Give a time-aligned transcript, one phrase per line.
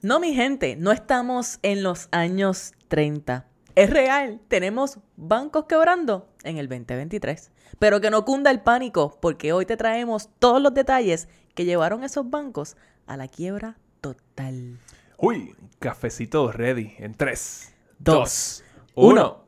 [0.00, 3.46] No, mi gente, no estamos en los años 30.
[3.74, 7.50] Es real, tenemos bancos quebrando en el 2023.
[7.80, 12.04] Pero que no cunda el pánico, porque hoy te traemos todos los detalles que llevaron
[12.04, 12.76] esos bancos
[13.06, 14.78] a la quiebra total.
[15.16, 18.62] Uy, cafecito ready en 3, Dos,
[18.94, 19.47] 2, 1.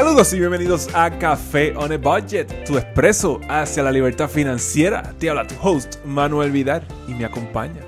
[0.00, 5.02] Saludos y bienvenidos a Café on a Budget, tu expreso hacia la libertad financiera.
[5.18, 7.82] Te habla tu host Manuel Vidal y me acompaña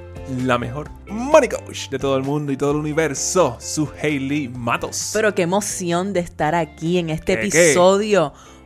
[0.45, 5.13] la mejor money coach de todo el mundo y todo el universo, su Hailey Matos.
[5.15, 7.73] Pero qué emoción de estar aquí en este ¿Qué, qué?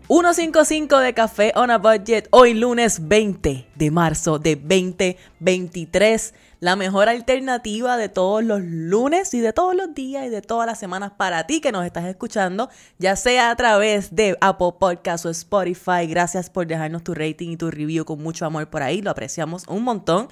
[0.06, 6.32] Episodio 155 de Café on a Budget, hoy lunes 20 de marzo de 2023.
[6.60, 10.66] La mejor alternativa de todos los lunes y de todos los días y de todas
[10.66, 15.26] las semanas para ti que nos estás escuchando, ya sea a través de Apple Podcast
[15.26, 16.06] o Spotify.
[16.08, 19.64] Gracias por dejarnos tu rating y tu review con mucho amor por ahí, lo apreciamos
[19.66, 20.28] un montón.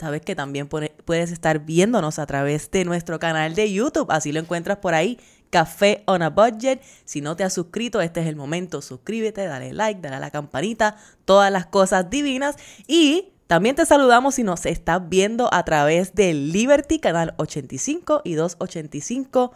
[0.00, 4.38] Sabes que también puedes estar viéndonos a través de nuestro canal de YouTube, así lo
[4.38, 5.18] encuentras por ahí,
[5.50, 6.82] Café on a Budget.
[7.04, 10.30] Si no te has suscrito, este es el momento, suscríbete, dale like, dale a la
[10.30, 12.56] campanita, todas las cosas divinas.
[12.86, 13.32] Y...
[13.48, 19.52] También te saludamos si nos estás viendo a través de Liberty, canal 85 y 285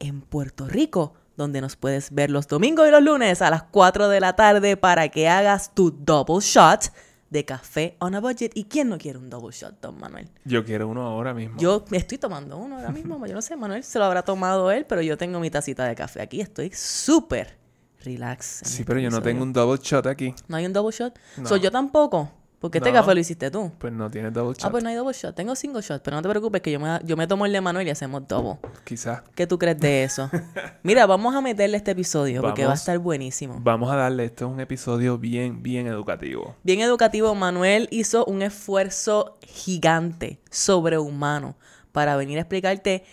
[0.00, 4.08] en Puerto Rico, donde nos puedes ver los domingos y los lunes a las 4
[4.08, 6.90] de la tarde para que hagas tu double shot
[7.30, 8.52] de café on a budget.
[8.54, 10.28] ¿Y quién no quiere un double shot, don Manuel?
[10.44, 11.58] Yo quiero uno ahora mismo.
[11.58, 14.70] Yo me estoy tomando uno ahora mismo, yo no sé, Manuel se lo habrá tomado
[14.70, 17.58] él, pero yo tengo mi tacita de café aquí, estoy súper
[18.04, 18.60] relax.
[18.64, 20.34] Sí, este pero yo no tengo un double shot aquí.
[20.46, 21.18] ¿No hay un double shot?
[21.36, 21.48] No.
[21.48, 22.98] Soy yo tampoco, porque este No.
[23.00, 23.70] café lo hiciste tú.
[23.78, 24.64] Pues no tiene double shot.
[24.64, 25.34] Ah, pues no hay double shot.
[25.34, 27.60] Tengo single shot, pero no te preocupes que yo me, yo me tomo el de
[27.60, 28.58] Manuel y hacemos double.
[28.84, 29.22] Quizás.
[29.34, 30.28] ¿Qué tú crees de eso?
[30.82, 33.58] Mira, vamos a meterle este episodio porque va a estar buenísimo.
[33.60, 36.56] Vamos a darle, esto es un episodio bien, bien educativo.
[36.64, 41.56] Bien educativo, Manuel hizo un esfuerzo gigante, sobrehumano,
[41.92, 43.04] para venir a explicarte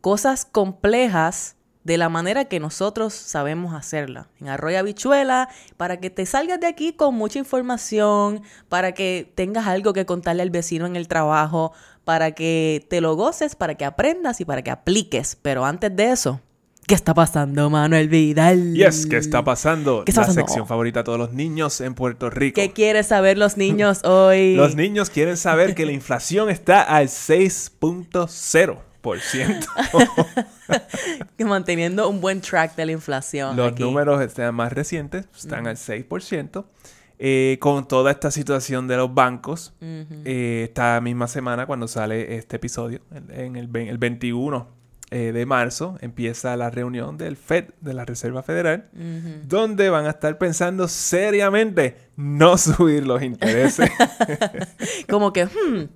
[0.00, 4.28] cosas complejas de la manera que nosotros sabemos hacerla.
[4.40, 9.66] En Arroyo Habichuela, para que te salgas de aquí con mucha información, para que tengas
[9.66, 11.72] algo que contarle al vecino en el trabajo,
[12.04, 15.36] para que te lo goces, para que aprendas y para que apliques.
[15.42, 16.40] Pero antes de eso,
[16.86, 18.76] ¿qué está pasando, Manuel Vidal?
[18.76, 20.46] Y es que está pasando ¿Qué está la pasando?
[20.46, 22.54] sección favorita de todos los niños en Puerto Rico.
[22.54, 24.54] ¿Qué quieren saber los niños hoy?
[24.54, 28.78] Los niños quieren saber que la inflación está al 6.0%.
[31.36, 33.56] Que manteniendo un buen track de la inflación.
[33.56, 33.82] Los aquí.
[33.82, 36.64] números están más recientes están al 6%.
[37.24, 42.56] Eh, con toda esta situación de los bancos, eh, esta misma semana cuando sale este
[42.56, 44.82] episodio, en el, el 21
[45.14, 48.88] eh, de marzo, empieza la reunión del FED, de la Reserva Federal,
[49.46, 53.90] donde van a estar pensando seriamente no subir los intereses.
[55.10, 55.88] Como que, hmm,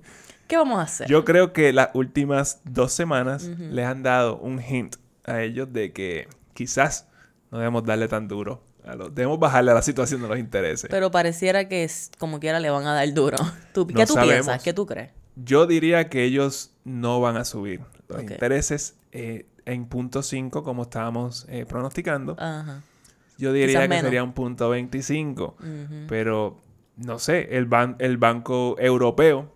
[0.47, 1.07] ¿qué vamos a hacer?
[1.07, 5.91] Yo creo que las últimas dos semanas les han dado un hint a ellos de
[5.93, 7.07] que quizás
[7.51, 8.63] no debemos darle tan duro.
[8.85, 10.89] A los, debemos bajarle a la situación de los intereses.
[10.89, 13.37] Pero pareciera que es, como quiera le van a dar duro.
[13.73, 14.33] ¿Tú, ¿Qué tú sabemos.
[14.45, 14.63] piensas?
[14.63, 15.11] ¿Qué tú crees?
[15.35, 20.83] Yo diría que ellos no van a subir los intereses eh, en punto 5 como
[20.83, 22.35] estábamos eh, pronosticando.
[22.39, 22.81] Ajá.
[23.37, 24.03] Yo diría quizás que menos.
[24.05, 25.57] sería un punto 25.
[25.59, 25.65] Ujú.
[26.07, 26.57] Pero
[26.95, 29.53] no sé, el, ban- el Banco Europeo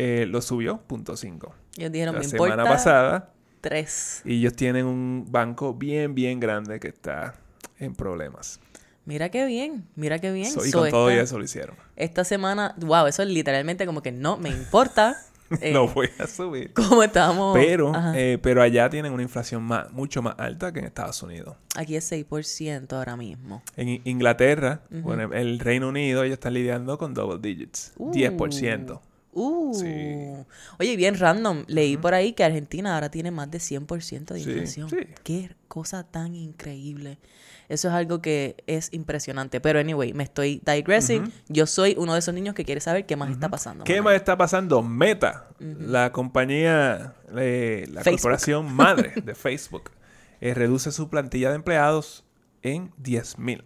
[0.00, 1.54] eh, lo subió punto 5.
[1.76, 4.22] Ellos dijeron, La me semana importa pasada tres.
[4.24, 7.34] y ellos tienen un banco bien, bien grande que está
[7.78, 8.60] en problemas.
[9.04, 10.50] Mira qué bien, mira qué bien.
[10.52, 11.74] So- y So, con todo y eso lo hicieron.
[11.96, 15.16] esta semana, wow, eso es literalmente como que no me importa.
[15.62, 16.72] eh, no voy a subir.
[16.74, 17.56] Cómo estamos.
[17.56, 21.56] Pero, eh, pero allá tienen una inflación más, mucho más alta que en Estados Unidos.
[21.74, 23.62] Aquí es 6% ahora mismo.
[23.76, 27.94] En Inglaterra, bueno, el Reino Unido, ellos están lidiando con double digits.
[27.96, 29.00] 10%.
[29.32, 29.74] Uh.
[29.74, 30.34] Sí.
[30.78, 31.64] Oye, bien random.
[31.68, 34.90] Leí por ahí que Argentina ahora tiene más de 100% de inflación.
[34.90, 34.96] sí.
[35.22, 37.18] Qué cosa tan increíble.
[37.68, 39.60] Eso es algo que es impresionante.
[39.60, 41.30] Pero anyway, me estoy digressing.
[41.48, 43.84] Yo soy uno de esos niños que quiere saber qué más está pasando.
[43.84, 44.82] ¿Qué más está pasando?
[44.82, 48.22] Meta, la compañía, eh, la Facebook.
[48.22, 49.90] corporación madre de Facebook,
[50.40, 52.24] eh, reduce su plantilla de empleados
[52.62, 53.62] en 10.000.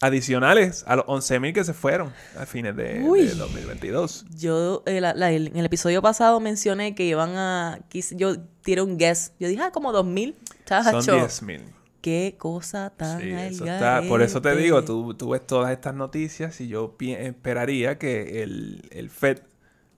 [0.00, 3.26] Adicionales a los 11.000 que se fueron a fines de, Uy.
[3.26, 4.24] de 2022.
[4.34, 7.80] Yo eh, la- la- el- en el episodio pasado mencioné que iban a...
[7.90, 9.32] quis- yo tiré un guess.
[9.38, 10.36] Yo dije, ah, como 2000.
[10.46, 11.60] Son Chacho, 10.000.
[12.00, 14.02] Qué cosa tan Sí, al eso está.
[14.08, 18.88] Por eso te digo, tú, tú ves todas estas noticias y yo esperaría que el,
[18.90, 19.40] el Fed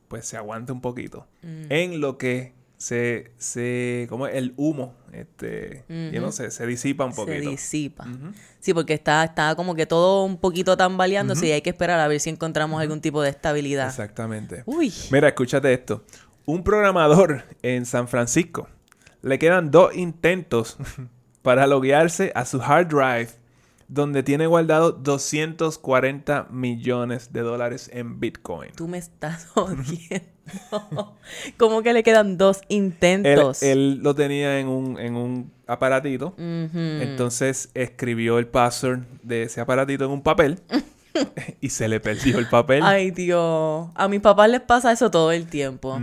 [0.08, 1.64] pues se aguante un poquito Mm.
[1.70, 7.14] en lo que se, se, como el humo, este, yo no sé, se disipa un
[7.14, 7.44] poquito.
[7.44, 8.08] Se disipa.
[8.58, 12.08] Sí, porque está, está como que todo un poquito tambaleándose y hay que esperar a
[12.08, 13.86] ver si encontramos algún tipo de estabilidad.
[13.86, 14.64] Exactamente.
[14.66, 14.92] Uy.
[15.12, 16.04] Mira, escúchate esto.
[16.44, 18.68] Un programador en San Francisco
[19.20, 20.76] le quedan dos intentos
[21.42, 23.28] para loguearse a su hard drive
[23.92, 28.70] donde tiene guardado 240 millones de dólares en Bitcoin.
[28.74, 31.18] Tú me estás jodiendo.
[31.58, 33.62] ¿Cómo que le quedan dos intentos?
[33.62, 36.34] Él, lo tenía en un, en un aparatito.
[36.38, 40.58] Entonces escribió el password de ese aparatito en un papel.
[41.60, 42.82] y se le perdió el papel.
[42.82, 43.90] Ay, Dios.
[43.94, 46.00] A mis papás les pasa eso todo el tiempo.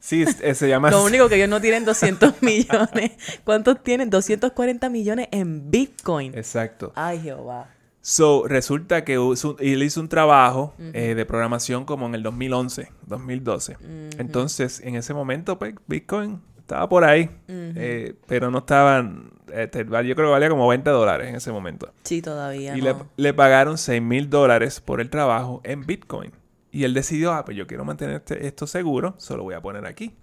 [0.00, 0.90] Sí, eh, se llama...
[0.90, 3.12] Lo único que ellos no tienen 200 millones.
[3.44, 4.10] ¿Cuántos tienen?
[4.10, 6.34] 240 millones en Bitcoin.
[6.34, 6.92] Exacto.
[6.96, 7.68] Ay, Jehová.
[8.02, 13.76] So, resulta que él hizo un trabajo eh, de programación como en el 2011, 2012.
[14.16, 19.90] Entonces, en ese momento, pues, Bitcoin estaba por ahí, eh, pero no estaban, este, yo
[19.90, 21.92] creo que valía como 20 dólares en ese momento.
[22.04, 22.74] Sí, todavía.
[22.74, 26.32] Y le, le, pagaron 6 mil dólares por el trabajo en Bitcoin.
[26.72, 29.86] Y él decidió, ah, pues yo quiero mantener este, esto seguro, solo voy a poner
[29.86, 30.14] aquí,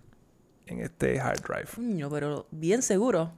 [0.65, 1.69] en este hard drive.
[1.77, 3.33] No, pero bien seguro.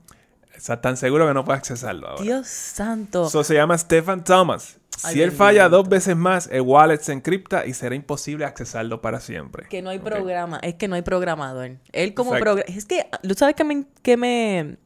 [0.54, 2.22] Está tan seguro que no puede accesarlo ahora.
[2.22, 3.26] Dios santo.
[3.26, 4.78] Eso se llama Stephen Thomas.
[4.96, 9.20] si él falla dos veces más, el wallet se encripta y será imposible accesarlo para
[9.20, 9.66] siempre.
[9.68, 11.78] Que no hay programa, es que no hay programador.
[11.92, 14.76] Él como programador, es que, ¿tú sabes que me, que me,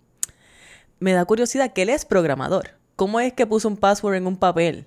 [1.00, 1.73] me da curiosidad?
[1.73, 2.71] Que él es programador.
[2.97, 4.87] ¿Cómo es que puso un password en un papel?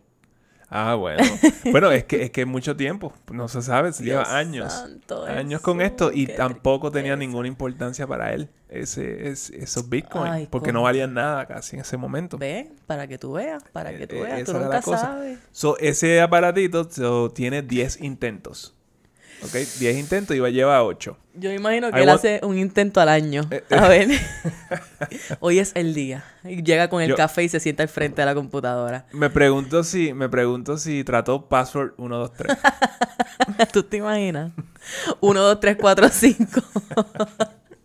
[0.70, 1.24] Ah, bueno.
[1.72, 4.86] bueno, es que es que mucho tiempo, no se sabe, lleva años.
[5.28, 10.82] años con esto y tampoco tenía ninguna importancia para él ese, esos bitcoins, porque no
[10.82, 12.38] valían nada casi en ese momento.
[12.38, 15.40] Ve, para que tú veas, para que tú eh, veas, tú nunca sabes.
[15.80, 16.88] ese aparatito
[17.30, 18.77] tiene 10 intentos.
[19.44, 19.54] ¿Ok?
[19.80, 21.18] 10 intentos y va a llevar 8.
[21.36, 23.48] Yo imagino que él hace un intento al año.
[23.52, 23.76] Eh, eh.
[23.76, 24.10] A ver.
[25.40, 26.24] Hoy es el día.
[26.44, 29.06] Y llega con el café y se sienta al frente de la computadora.
[29.12, 32.58] Me pregunto si, me pregunto si trató password 1, 2, 3.
[33.72, 34.52] ¿Tú te imaginas?
[35.20, 36.62] 1, 2, 3, 4, 5.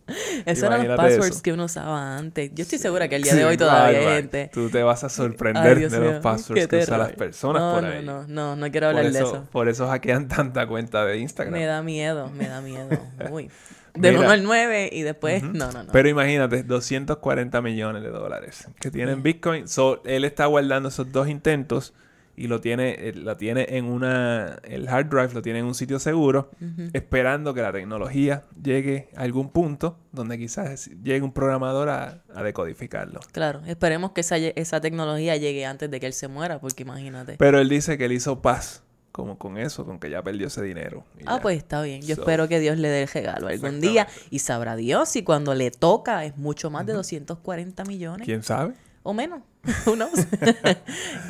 [0.45, 2.51] Esos eran los passwords que uno usaba antes.
[2.53, 4.49] Yo estoy segura que el día de hoy todavía hay gente.
[4.53, 8.05] Tú te vas a sorprender de los passwords que usan las personas por ahí.
[8.05, 9.47] No, no, no, quiero hablar de eso.
[9.51, 11.53] Por eso hackean tanta cuenta de Instagram.
[11.53, 12.89] Me da miedo, me da miedo.
[13.31, 13.49] Uy.
[13.95, 15.43] De 1 al 9 y después.
[15.43, 15.91] No, no, no.
[15.91, 19.67] Pero imagínate, 240 millones de dólares que tienen Bitcoin.
[19.67, 21.93] So, él está guardando esos dos intentos
[22.35, 25.75] y lo tiene, eh, lo tiene en una, el hard drive lo tiene en un
[25.75, 26.49] sitio seguro,
[26.93, 33.19] esperando que la tecnología llegue a algún punto donde quizás llegue un programador a, decodificarlo.
[33.31, 37.35] Claro, esperemos que esa, esa tecnología llegue antes de que él se muera, porque imagínate.
[37.37, 38.83] Pero él dice que él hizo paz
[39.13, 41.05] como con eso, con que ya perdió ese dinero.
[41.27, 42.01] Ah, pues está bien.
[42.01, 44.07] Yo espero que Dios le dé el regalo algún día.
[44.31, 48.25] Y sabrá Dios si cuando le toca es mucho más de 240 millones.
[48.25, 48.73] ¿Quién sabe?
[49.03, 49.41] O menos.
[49.85, 49.97] Who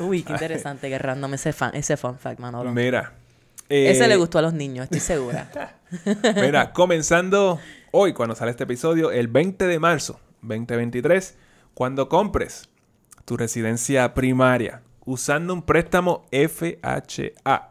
[0.00, 2.72] Uy, qué interesante agarrándome ese, fan, ese fun fact, Manolo.
[2.72, 3.12] Mira.
[3.68, 5.48] ese le eh, gustó a los niños, estoy segura.
[6.34, 7.60] Mira, comenzando
[7.92, 11.36] hoy, cuando sale este episodio, el 20 de marzo 2023,
[11.74, 12.68] cuando compres
[13.24, 17.70] tu residencia primaria usando un préstamo FHA,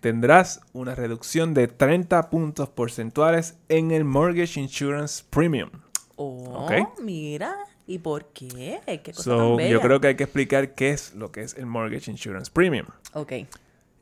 [0.00, 5.70] tendrás una reducción de 30 puntos porcentuales en el Mortgage Insurance Premium.
[6.14, 6.68] Oh,
[7.02, 7.54] mira.
[7.86, 8.80] ¿Y por qué?
[9.02, 9.30] ¿Qué cosa
[9.68, 12.86] Yo creo que hay que explicar qué es lo que es el Mortgage Insurance Premium.
[13.12, 13.32] Ok.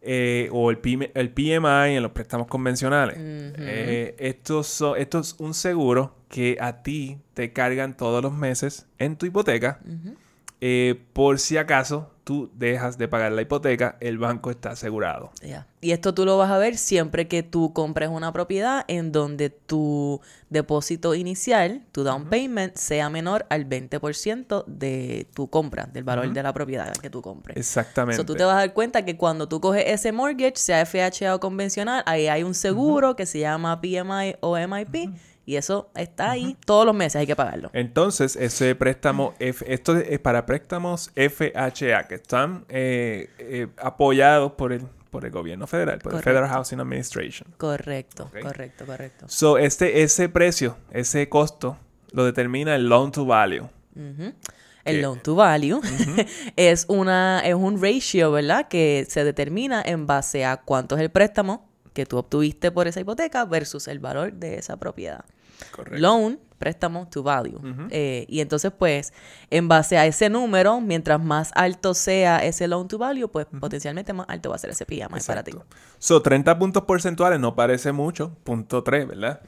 [0.07, 0.79] Eh, o el,
[1.15, 3.17] el, PMI en los préstamos convencionales.
[3.19, 4.61] Eh, esto,
[4.97, 9.81] esto, es un seguro que a ti te cargan todos los meses en tu hipoteca
[10.67, 15.31] eh, por si acaso tú dejas de pagar la hipoteca, el banco está asegurado.
[15.83, 19.51] Y esto tú lo vas a ver siempre que tú compres una propiedad en donde
[19.51, 26.33] tu depósito inicial, tu down payment, sea menor al 20% de tu compra, del valor
[26.33, 27.59] de la propiedad que tú compres.
[27.59, 28.15] Exactamente.
[28.15, 31.35] Eso tú te vas a dar cuenta que cuando tú coges ese mortgage, sea FHA
[31.35, 35.15] o convencional, ahí hay un seguro que se llama PMI o MIP
[35.47, 37.71] y eso está ahí todos los meses, hay que pagarlo.
[37.73, 44.83] Entonces, ese préstamo, esto es para préstamos FHA, que están eh, eh, apoyados por el,
[45.11, 47.53] por el gobierno federal, por el Federal Housing Administration.
[47.57, 49.27] Correcto, correcto, correcto.
[49.29, 51.77] So, este, ese precio, ese costo,
[52.13, 53.69] lo determina el loan to value.
[54.85, 55.81] El loan to value
[56.57, 58.69] es, una, es un ratio, ¿verdad?
[58.69, 63.01] Que se determina en base a cuánto es el préstamo que tú obtuviste por esa
[63.01, 65.25] hipoteca versus el valor de esa propiedad.
[65.71, 66.01] Correcto.
[66.01, 67.61] Loan, préstamo to value.
[67.91, 69.13] Eh, y entonces, pues,
[69.51, 74.13] en base a ese número, mientras más alto sea ese loan to value, pues potencialmente
[74.13, 75.51] más alto va a ser ese PMI para ti.
[75.51, 75.77] Exacto.
[75.99, 79.41] So, 30 puntos porcentuales no parece mucho, punto 3, ¿verdad?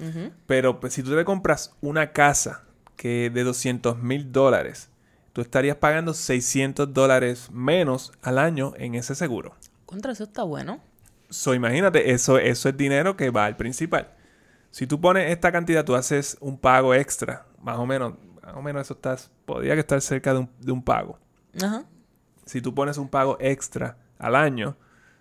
[0.46, 2.64] Pero pues, si tú te compras una casa
[2.96, 4.90] que de 200 mil dólares,
[5.32, 9.54] tú estarías pagando 600 dólares menos al año en ese seguro.
[9.84, 10.80] Contra eso está bueno.
[11.28, 14.15] So, imagínate, eso, eso es dinero que va al principal.
[14.70, 18.62] Si tú pones esta cantidad, tú haces un pago extra, más o menos, más o
[18.62, 21.18] menos eso estás, podría que estar cerca de un, de un pago.
[21.62, 21.84] Ajá.
[22.44, 24.76] Si tú pones un pago extra al año,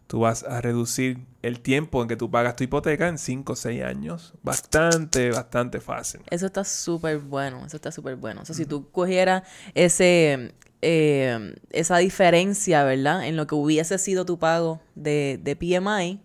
[0.08, 3.56] tú vas a reducir el tiempo en que tú pagas tu hipoteca en 5 o
[3.56, 4.34] 6 años.
[4.44, 6.22] Bastante, bastante fácil.
[6.30, 8.42] Eso está súper bueno, eso está súper bueno.
[8.42, 13.26] O sea, si tú cogieras ese, eh, esa diferencia, ¿verdad?
[13.28, 16.22] En lo que hubiese sido tu pago de, de PMI,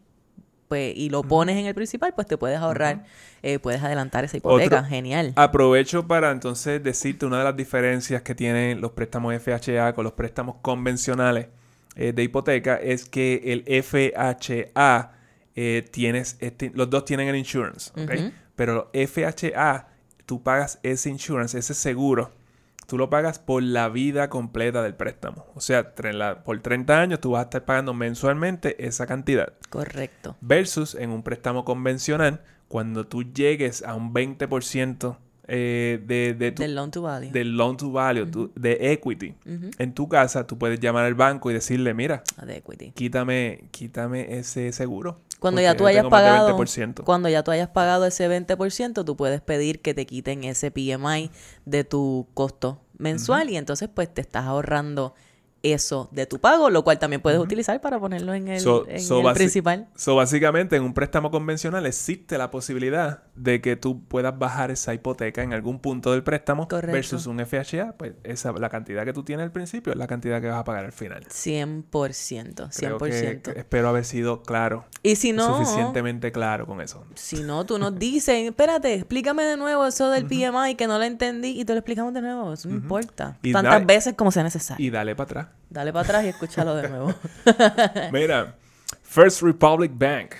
[0.70, 3.02] pues, y lo pones en el principal, pues te puedes ahorrar,
[3.42, 4.76] eh, puedes adelantar esa hipoteca.
[4.78, 5.32] Otro- Genial.
[5.34, 10.12] Aprovecho para entonces decirte una de las diferencias que tienen los préstamos FHA con los
[10.12, 11.48] préstamos convencionales
[11.96, 15.10] eh, de hipoteca es que el FHA
[15.56, 18.10] eh, tienes este- los dos tienen el insurance, ¿ok?
[18.14, 18.30] Ujú.
[18.54, 19.88] Pero FHA
[20.24, 22.30] tú pagas ese insurance, ese seguro,
[22.90, 25.46] tú lo pagas por la vida completa del préstamo.
[25.54, 25.94] O sea,
[26.44, 29.52] por 30 años tú vas a estar pagando mensualmente esa cantidad.
[29.68, 30.36] Correcto.
[30.40, 35.16] Versus en un préstamo convencional, cuando tú llegues a un 20%
[35.52, 37.30] eh, de, de tu, Del loan to value.
[37.32, 39.34] del loan to value, tu- de equity,
[39.78, 42.92] en tu casa, tú puedes llamar al banco y decirle, mira, de equity.
[42.92, 45.18] quítame, quítame ese seguro.
[45.40, 47.02] Cuando ya tú hayas pagado, 20%".
[47.04, 51.30] cuando ya tú hayas pagado ese 20%, tú puedes pedir que te quiten ese PMI
[51.64, 55.14] de tu costo mensual y entonces pues te estás ahorrando
[55.62, 59.00] eso de tu pago, lo cual también puedes utilizar para ponerlo en el, So- en
[59.00, 59.88] so el principal.
[59.94, 64.92] So, básicamente, en un préstamo convencional existe la posibilidad de que tú puedas bajar esa
[64.92, 66.92] hipoteca en algún punto del préstamo Correcto.
[66.92, 70.40] versus un FHA, pues esa, la cantidad que tú tienes al principio es la cantidad
[70.40, 71.24] que vas a pagar al final.
[71.28, 72.70] 100%, 100%.
[72.78, 77.04] Creo que- que espero haber sido claro, y si no, suficientemente claro con eso.
[77.14, 81.04] si no, tú nos dices, espérate, explícame de nuevo eso del PMI que no lo
[81.04, 83.38] entendí y te lo explicamos de nuevo, eso no importa.
[83.42, 84.84] Y Tantas dale- veces como sea necesario.
[84.84, 85.46] Y dale para atrás.
[85.70, 87.14] Dale para atrás y escúchalo de nuevo.
[88.12, 88.54] Mira,
[89.02, 90.32] First Republic Bank.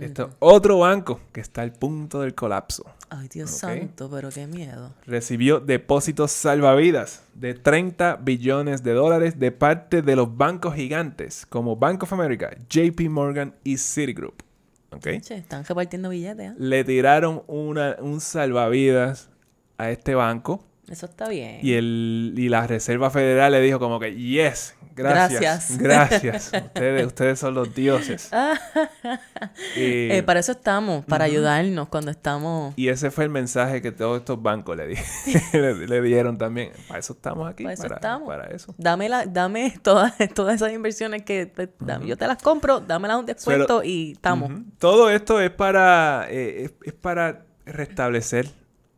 [0.00, 2.84] Esto es otro banco que está al punto del colapso.
[3.10, 4.92] Ay, Dios santo, pero qué miedo.
[5.06, 11.76] Recibió depósitos salvavidas de 30 billones de dólares de parte de los bancos gigantes como
[11.76, 14.42] Bank of America, JP Morgan y Citigroup.
[14.90, 15.06] ¿Ok?
[15.20, 16.54] Che, están repartiendo billetes, ¿eh?
[16.58, 19.30] Le tiraron una, un salvavidas
[19.76, 21.58] a este banco Eso está bien.
[21.62, 26.48] y, el, y la Reserva Federal le dijo como que, yes, gracias, Gracias.
[26.50, 26.52] gracias.
[26.66, 28.30] ustedes, ustedes son los dioses.
[29.76, 32.74] y, Eh, para eso estamos, para ayudarnos cuando estamos...
[32.76, 34.96] y ese fue el mensaje que todos estos bancos le, di-
[35.52, 36.72] le, le dieron también.
[36.88, 37.64] Para eso estamos aquí.
[37.64, 38.28] Para eso para, estamos.
[38.28, 38.74] para eso.
[38.78, 41.68] Dame, la, dame todas, todas esas inversiones que pues,
[42.04, 44.50] yo te las compro, dámelas un descuento y estamos.
[44.78, 48.48] Todo esto es para, eh, es, es para restablecer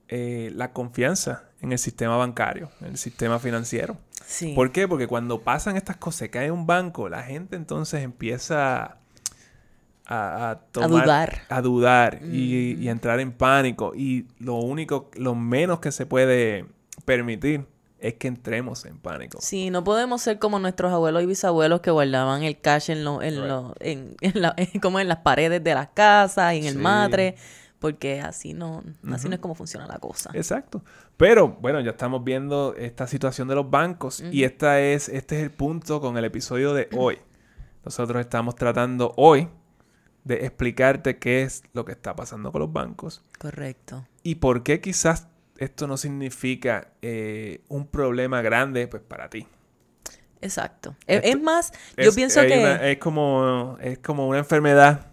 [0.09, 3.97] eh, la confianza en el sistema bancario, en el sistema financiero.
[4.25, 4.53] Sí.
[4.55, 4.87] ¿Por qué?
[4.89, 8.97] Porque cuando pasan estas cosas, se cae un banco, la gente entonces empieza
[10.07, 11.43] a, a tomar- dudar.
[11.49, 13.93] a dudar y, y a entrar en pánico.
[13.95, 16.67] Y lo único, lo menos que se puede
[17.05, 17.67] permitir
[17.99, 19.39] es que entremos en pánico.
[19.43, 23.23] Sí, no podemos ser como nuestros abuelos y bisabuelos que guardaban el cash en lo,
[23.23, 23.45] en Right.
[23.47, 26.79] lo, en, en la- como en las paredes de las casas y en el Sí.
[26.79, 27.37] matre,
[27.79, 30.31] porque así no, así no es como funciona la cosa.
[30.35, 30.83] Exacto.
[31.21, 35.43] Pero bueno, ya estamos viendo esta situación de los bancos y esta es, este es
[35.43, 37.19] el punto con el episodio de hoy.
[37.85, 39.47] Nosotros estamos tratando hoy
[40.25, 44.07] de explicarte qué es lo que está pasando con los bancos Correcto.
[44.23, 49.47] y por qué quizás esto no significa eh, un problema grande pues para ti.
[50.41, 50.97] Exacto.
[51.07, 52.59] Es, Esto- es más, yo Es- pienso que...
[52.59, 55.10] una- es como es como una enfermedad,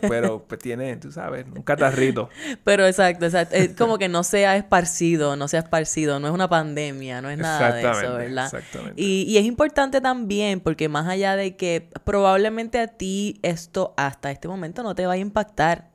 [0.00, 2.28] pero pues tiene, tú sabes, un catarrito.
[2.64, 3.54] Pero exacto, exacto.
[3.54, 7.38] Es como que no sea esparcido, no sea esparcido, no es una pandemia, no es
[7.38, 8.44] nada de eso, ¿verdad?
[8.44, 9.00] exactamente.
[9.00, 14.30] Y, y es importante también porque más allá de que probablemente a ti esto hasta
[14.30, 15.90] este momento no te vaya a impactar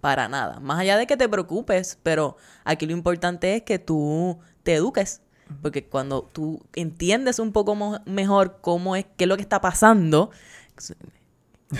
[0.00, 4.38] para nada, más allá de que te preocupes, pero aquí lo importante es que tú
[4.62, 5.22] te eduques.
[5.62, 7.76] Porque cuando tú entiendes un poco
[8.06, 10.30] mejor cómo es, qué es lo que está pasando,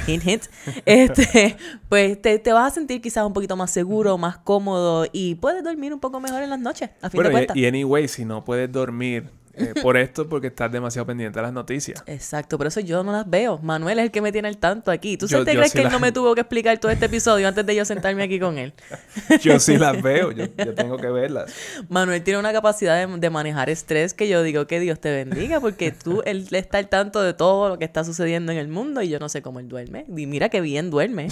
[0.06, 0.42] hint, hint,
[0.86, 1.56] este,
[1.88, 5.62] pues te, te vas a sentir quizás un poquito más seguro, más cómodo y puedes
[5.64, 7.56] dormir un poco mejor en las noches, a fin Bueno, de y- cuentas.
[7.56, 11.52] y, anyway, si no puedes dormir eh, por esto, porque estás demasiado pendiente de las
[11.52, 12.02] noticias.
[12.06, 13.58] Exacto, por eso yo no las veo.
[13.58, 15.16] Manuel es el que me tiene al tanto aquí.
[15.16, 16.90] ¿Tú Yo- sí te yo crees sí que él no me tuvo que explicar todo
[16.90, 18.72] este episodio antes de yo sentarme aquí con él?
[19.42, 21.52] Yo sí las veo, yo, yo tengo que verlas.
[21.88, 25.60] Manuel tiene una capacidad de, de manejar estrés que yo digo que Dios te bendiga
[25.60, 29.02] porque tú, él está al tanto de todo lo que está sucediendo en el mundo
[29.02, 30.04] y yo no sé cómo él duerme.
[30.08, 31.28] Y mira que bien duerme.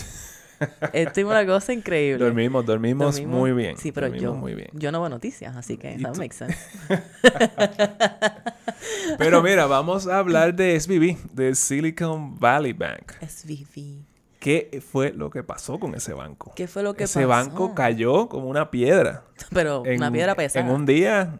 [0.93, 2.25] Esto es una cosa increíble.
[2.25, 3.39] Dormimos, dormimos, Dormimos.
[3.41, 3.77] muy bien.
[3.77, 4.69] Sí, pero dormimos yo, muy bien.
[4.73, 6.21] yo no veo noticias, así que ¿Y that tú?
[6.21, 6.57] makes sense.
[9.19, 13.13] Pero mira, vamos a hablar de SVB, de Silicon Valley Bank.
[13.27, 14.05] SVV.
[14.41, 16.53] ¿Qué fue lo que pasó con ese banco?
[16.57, 17.29] ¿Qué fue lo que ese pasó?
[17.29, 19.23] banco cayó como una piedra.
[19.53, 20.65] Pero en- una piedra pesada.
[20.67, 21.39] En un día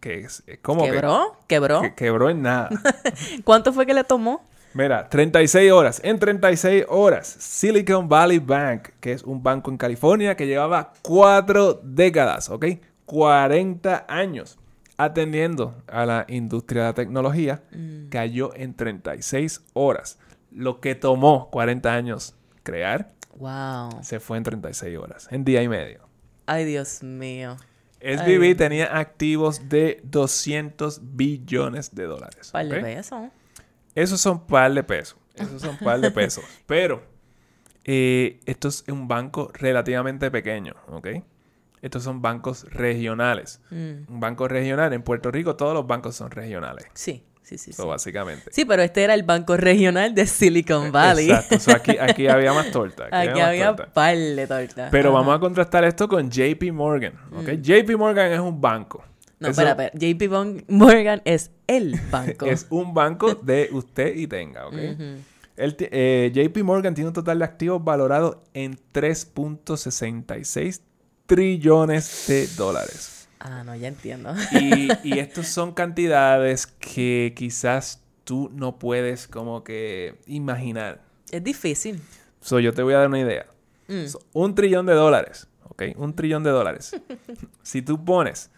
[0.00, 1.38] que es, es como que- ¿Quebró?
[1.46, 1.82] ¿Quebró?
[1.82, 2.70] que quebró en nada.
[3.44, 4.44] ¿Cuánto fue que le tomó?
[4.76, 6.00] Mira, 36 horas.
[6.04, 11.80] En 36 horas, Silicon Valley Bank, que es un banco en California que llevaba cuatro
[11.82, 12.66] décadas, ¿ok?
[13.06, 14.58] 40 años
[14.98, 18.08] atendiendo a la industria de la tecnología, Mm.
[18.10, 20.18] cayó en 36 horas.
[20.50, 24.02] Lo que tomó 40 años crear, Wow.
[24.02, 26.00] se fue en 36 horas, en día y medio.
[26.44, 27.56] Ay, Dios mío.
[28.00, 28.54] SVB Ay.
[28.54, 32.50] tenía activos de 200 billones de dólares.
[32.52, 33.30] Par de ¿ok?
[33.96, 35.18] Esos son par de pesos.
[35.34, 36.44] Esos son par de pesos.
[36.66, 37.02] Pero
[37.84, 41.08] eh, esto es un banco relativamente pequeño, ¿ok?
[41.82, 43.60] Estos son bancos regionales.
[43.70, 46.86] Mm, Un banco regional en Puerto Rico, todos los bancos son regionales.
[46.94, 47.72] Sí, sí, sí.
[47.72, 47.88] So, sí.
[47.88, 48.50] básicamente.
[48.50, 51.30] Sí, pero este era el banco regional de Silicon Valley.
[51.30, 51.60] Exacto.
[51.60, 53.04] So, aquí, aquí había más torta.
[53.04, 53.92] Aquí, Aquí había había torta.
[53.92, 54.88] par de tortas.
[54.90, 55.18] Pero Ajá.
[55.18, 55.20] Mm.
[55.20, 57.50] vamos a contrastar esto con JP Morgan, ¿ok?
[57.60, 59.04] JP Morgan es un banco.
[59.38, 59.92] No, Eso espera, espera.
[59.94, 62.46] JP Morgan es el banco.
[62.46, 64.74] Es un banco de usted y tenga, ¿ok?
[65.56, 70.80] El ti- eh, JP Morgan tiene un total de activos valorados en 3.66
[71.26, 73.28] trillones de dólares.
[73.40, 74.34] Ah, no, ya entiendo.
[74.50, 81.02] Y, y estos son cantidades que quizás tú no puedes como que imaginar.
[81.30, 82.00] Es difícil.
[82.40, 83.46] So, yo te voy a dar una idea.
[83.88, 84.06] Mm.
[84.06, 85.82] So, un trillón de dólares, ¿ok?
[85.96, 86.94] Un trillón de dólares.
[87.62, 88.50] si tú pones,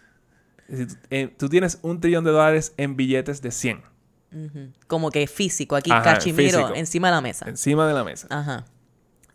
[0.68, 3.82] eh, tú tienes un trillón de dólares en billetes de 100
[4.30, 4.72] Ujú.
[4.86, 6.74] Como que físico, aquí, Ajá, cachimiro, físico.
[6.74, 7.48] encima de la mesa.
[7.48, 8.66] encima de la mesa, Ajá.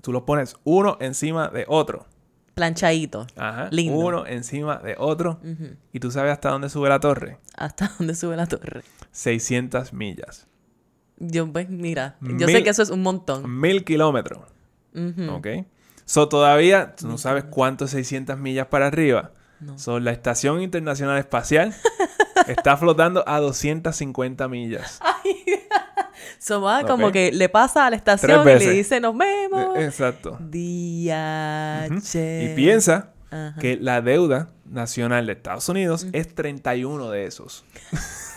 [0.02, 2.06] tú los pones uno encima de otro.
[2.54, 3.25] Planchadito.
[3.36, 3.70] Ajá.
[3.72, 3.98] Lindo.
[3.98, 5.40] Uno encima de otro.
[5.92, 7.40] ¿Y tú sabes hasta dónde sube la torre?
[7.58, 8.84] ¿Hasta dónde sube la torre?
[9.12, 10.46] 600 millas.
[11.18, 13.60] Yo, pues, mira, yo sé que eso es un montón.
[13.60, 14.42] Mil kilómetros.
[14.94, 15.31] Ujú.
[15.31, 15.48] ¿Ok?
[16.05, 19.31] So, todavía tú no sabes cuánto es 600 millas para arriba.
[19.64, 19.78] No.
[19.80, 21.74] So, la Estación Internacional Espacial
[22.48, 25.00] está flotando a 250 millas.
[26.40, 26.88] So va Ok.
[26.88, 29.78] como que le pasa a la estación y le dice, nos vemos.
[29.78, 30.38] Eh, Exacto.
[30.42, 31.88] Día.
[31.88, 33.14] Y piensa
[33.60, 37.64] que la deuda nacional de Estados Unidos es 31 de esos.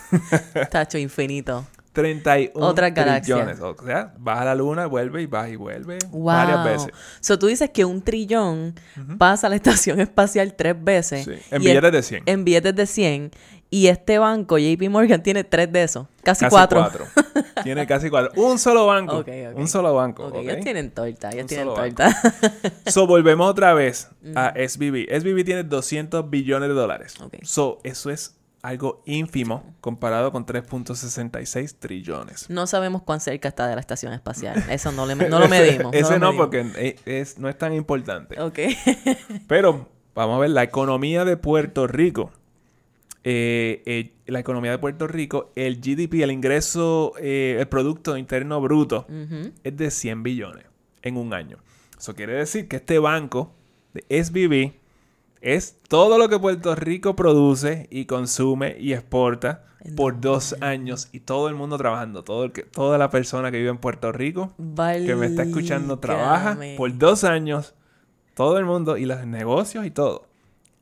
[0.71, 1.65] Tacho infinito.
[2.01, 3.59] 31 Otra trillones.
[3.59, 6.23] O sea, vas a la luna, vuelve y vas y vuelve Wow.
[6.25, 6.89] varias veces.
[7.19, 8.75] So tú dices que un trillón
[9.17, 11.25] pasa a la estación espacial tres veces.
[11.25, 12.23] Sí, en billetes el- de 100.
[12.27, 13.31] En billetes de 100.
[13.69, 16.07] Y este banco, JP Morgan, tiene tres de esos.
[16.23, 16.79] Casi, Casi cuatro.
[16.79, 17.05] cuatro.
[17.63, 18.31] Tiene casi cuatro.
[18.41, 19.25] Un solo banco.
[19.55, 20.27] Un solo banco.
[20.27, 20.41] Ok, ok.
[20.41, 22.15] ellos tienen torta, ellos Un tienen torta.
[22.85, 25.07] So, volvemos otra vez a SBB.
[25.19, 27.15] SBB tiene 200 billones de dólares.
[27.43, 28.36] So, eso es
[28.67, 32.49] algo ínfimo comparado con 3.66 trillones.
[32.49, 34.61] no sabemos cuán cerca está de la estación espacial.
[34.69, 35.93] Eso no, le, no lo medimos.
[35.93, 36.35] Ese lo no, medimos.
[36.35, 38.39] porque eh, es, no es tan importante.
[38.41, 38.59] Ok.
[39.47, 42.31] Pero vamos a ver la economía de Puerto Rico.
[43.23, 48.59] Eh, eh, la economía de Puerto Rico, el GDP, el ingreso, eh, el Producto Interno
[48.59, 49.07] Bruto,
[49.63, 50.65] es de 100 billones
[51.01, 51.57] en un año.
[51.97, 53.53] Eso quiere decir que este banco
[53.93, 54.73] de SBB
[55.41, 59.63] es todo lo que Puerto Rico produce y consume y exporta
[59.95, 62.23] por dos años y todo el mundo trabajando.
[62.23, 64.53] Todo el que, toda la persona que vive en Puerto Rico
[65.05, 67.73] que me está escuchando trabaja por dos años.
[68.35, 70.27] Todo el mundo y los negocios y todo.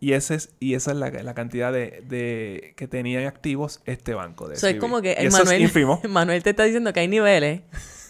[0.01, 3.79] Y, ese es, y esa es la, la cantidad de, de- que tenía en activos
[3.85, 4.47] este banco.
[4.49, 4.79] De So, es SVB.
[4.79, 5.99] como que Y el eso es Manuel.
[6.09, 7.61] Manuel te está diciendo que hay niveles.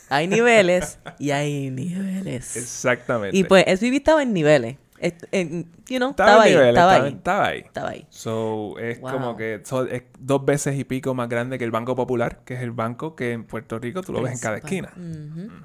[0.09, 2.55] Hay niveles y hay niveles.
[2.57, 3.37] Exactamente.
[3.37, 4.77] Y pues SVB estaba en niveles.
[5.01, 7.13] You know, estaba, ahí, niveles, estaba, estaba, ahí.
[7.13, 7.59] estaba ahí.
[7.59, 8.07] Estaba ahí.
[8.09, 9.11] So, es Wow.
[9.11, 12.53] como que so- es dos veces y pico más grande que el Banco Popular, que
[12.55, 14.89] es el banco que en Puerto Rico tú lo ves en cada esquina.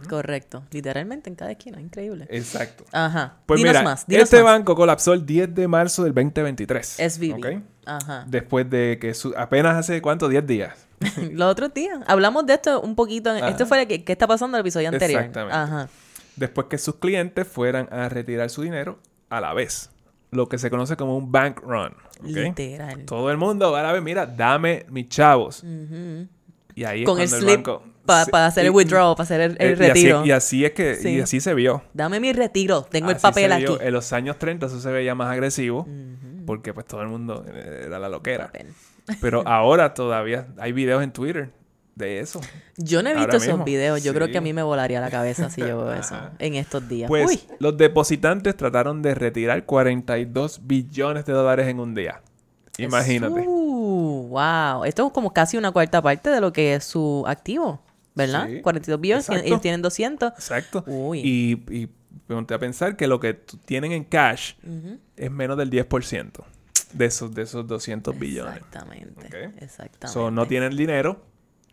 [0.08, 0.64] Correcto.
[0.70, 1.80] Literalmente en cada esquina.
[1.80, 2.26] Increíble.
[2.28, 2.84] Exacto.
[2.92, 3.36] Ajá.
[3.46, 4.06] Pues dinos mira, más.
[4.06, 4.52] Dinos este más.
[4.52, 6.96] banco colapsó el 10 de marzo del 2023.
[6.98, 7.34] SVB.
[7.36, 7.62] ¿ok?
[7.86, 8.24] Ajá.
[8.28, 10.28] Después de que su- apenas hace, ¿cuánto?
[10.28, 10.86] 10 días.
[11.32, 12.00] Los otros días.
[12.06, 13.34] Hablamos de esto un poquito.
[13.34, 13.44] en-.
[13.44, 15.20] Esto fue que, que está pasando en el episodio anterior.
[15.20, 15.56] Exactamente.
[15.56, 15.88] Ajá.
[16.36, 18.98] Después que sus clientes fueran a retirar su dinero
[19.30, 19.90] a la vez.
[20.32, 21.92] lo que se conoce como un bank run.
[22.20, 22.24] ¿ok?
[22.24, 23.04] Literal.
[23.04, 25.64] Todo el mundo va a ver, mira, dame mis chavos.
[26.74, 29.56] Y ahí es Con el cuando slip banco- para hacer el withdrawal, para hacer el,
[29.58, 30.26] el eh, y así- retiro.
[30.26, 31.20] Y así, es que, y Sí.
[31.20, 31.82] así se vio.
[31.94, 32.82] Dame mi retiro.
[32.88, 33.66] Tengo el papel aquí.
[33.80, 35.86] En los años 30 eso se veía más agresivo.
[36.46, 38.50] Porque pues todo el mundo era la loquera.
[39.20, 41.50] Pero ahora todavía hay videos en Twitter
[42.00, 42.40] de eso.
[42.76, 43.64] Yo no he visto esos mismo.
[43.64, 44.02] videos.
[44.02, 46.88] Yo creo que a mí me volaría la cabeza si yo veo eso en estos
[46.88, 47.08] días.
[47.08, 47.40] Pues Uy.
[47.60, 52.22] los depositantes trataron de retirar 42 billones de dólares en un día.
[52.78, 53.44] Imagínate.
[53.46, 54.84] Uh, wow.
[54.84, 57.82] Esto es como casi una cuarta parte de lo que es su activo,
[58.14, 58.48] ¿verdad?
[58.48, 58.60] Sí.
[58.62, 60.32] 42 billones ellos tienen 200.
[60.32, 60.82] Exacto.
[60.86, 61.20] Uy.
[61.20, 61.88] Y, y
[62.26, 63.34] ponte a pensar que lo que
[63.64, 64.54] tienen en cash
[65.16, 66.42] es menos del 10%
[66.92, 68.56] de esos, de esos 200 billones.
[68.56, 69.26] Exactamente.
[69.26, 69.62] Ok.
[69.62, 70.08] Exactamente.
[70.08, 71.24] So, no tienen dinero.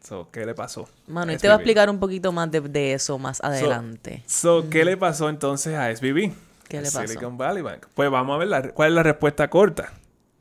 [0.08, 0.88] So, ¿Qué le pasó?
[1.08, 4.24] Mano, y te voy a explicar un poquito más de, de eso más adelante.
[4.26, 6.32] So, ¿qué le pasó entonces a SVB?
[6.70, 7.06] ¿Qué A le pasó?
[7.06, 7.88] Silicon Valley Bank.
[7.94, 9.92] Pues vamos a ver la- cuál es la respuesta corta.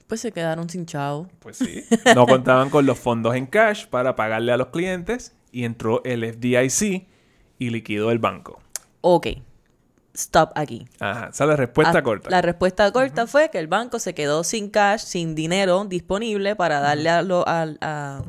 [0.07, 1.26] Pues se quedaron sin chavo.
[1.40, 1.85] Pues sí.
[2.14, 6.22] No contaban con los fondos en cash para pagarle a los clientes y entró el
[6.24, 7.09] FDIC
[7.59, 8.61] y liquidó el banco.
[9.00, 9.26] Ok.
[10.14, 10.87] Stop aquí.
[11.00, 12.31] Ajá, esa es la respuesta Ah, corta.
[12.31, 16.79] La respuesta corta fue que el banco se quedó sin cash, sin dinero disponible para
[16.81, 18.22] darle a, lo- a, a-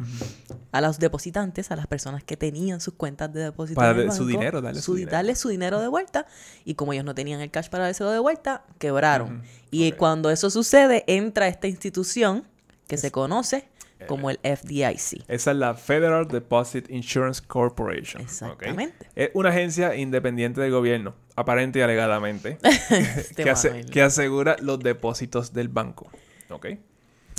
[0.77, 3.79] a los depositantes, a las personas que tenían sus cuentas de depósito.
[3.79, 5.11] Para en el su dinero, darle su dinero.
[5.11, 6.27] darle su dinero de vuelta.
[6.65, 9.41] Y como ellos no tenían el cash para dárselo de vuelta, quebraron.
[9.71, 12.43] Y cuando eso sucede, entra esta institución
[12.87, 13.67] que se conoce
[14.05, 15.23] como el FDIC.
[15.27, 18.21] Esa es la Federal Deposit Insurance Corporation.
[18.21, 19.07] Exactamente.
[19.15, 22.59] Es una agencia independiente del gobierno, aparente y alegadamente,
[22.91, 26.07] Este que, asegura los depósitos del banco.
[26.51, 26.67] ¿ok?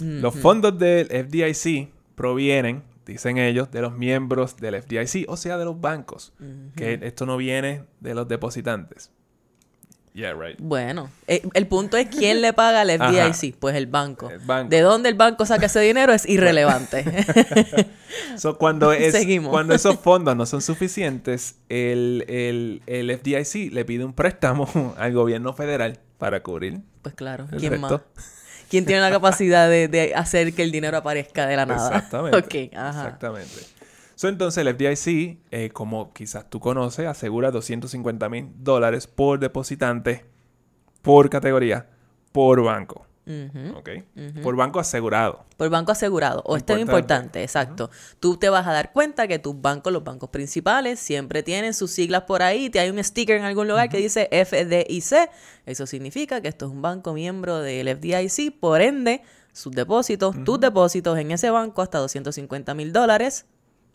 [0.02, 5.64] Los fondos del FDIC provienen, dicen ellos, de los miembros del FDIC, o sea, de
[5.64, 6.32] los bancos.
[6.76, 9.10] Que esto no viene de los depositantes.
[10.14, 10.58] Yeah, right.
[10.60, 13.12] Bueno, eh, el punto es quién le paga al Ajá.
[13.32, 14.28] FDIC, pues el banco.
[14.30, 14.68] El banco.
[14.68, 17.04] De dónde el banco saca ese dinero es irrelevante.
[18.36, 19.50] So, cuando, es, Seguimos.
[19.50, 25.12] cuando esos fondos no son suficientes, el, el, el FDIC le pide un préstamo al
[25.12, 28.00] gobierno federal para cubrir pues claro, el ¿quién más?
[28.68, 31.88] ¿Quién tiene la capacidad de, de hacer que el dinero aparezca de la nada?
[31.88, 32.38] Exactamente.
[32.68, 33.04] Ok, ajá.
[33.04, 33.54] Exactamente.
[34.14, 40.24] So, entonces el FDIC, eh, como quizás tú conoces, asegura 250 mil dólares por depositante,
[41.02, 41.86] por categoría,
[42.32, 43.07] por banco.
[44.42, 45.44] Por banco asegurado.
[45.56, 46.42] Por banco asegurado.
[46.46, 47.40] O esto es Importante.
[47.40, 47.90] importante, exacto.
[48.20, 51.90] Tú te vas a dar cuenta que tus bancos, los bancos principales, siempre tienen sus
[51.90, 52.70] siglas por ahí.
[52.70, 55.30] Te hay un sticker en algún lugar que dice FDIC.
[55.66, 58.58] Eso significa que esto es un banco miembro del FDIC.
[58.58, 63.46] Por ende, sus depósitos, tus depósitos en ese banco hasta 250 mil dólares,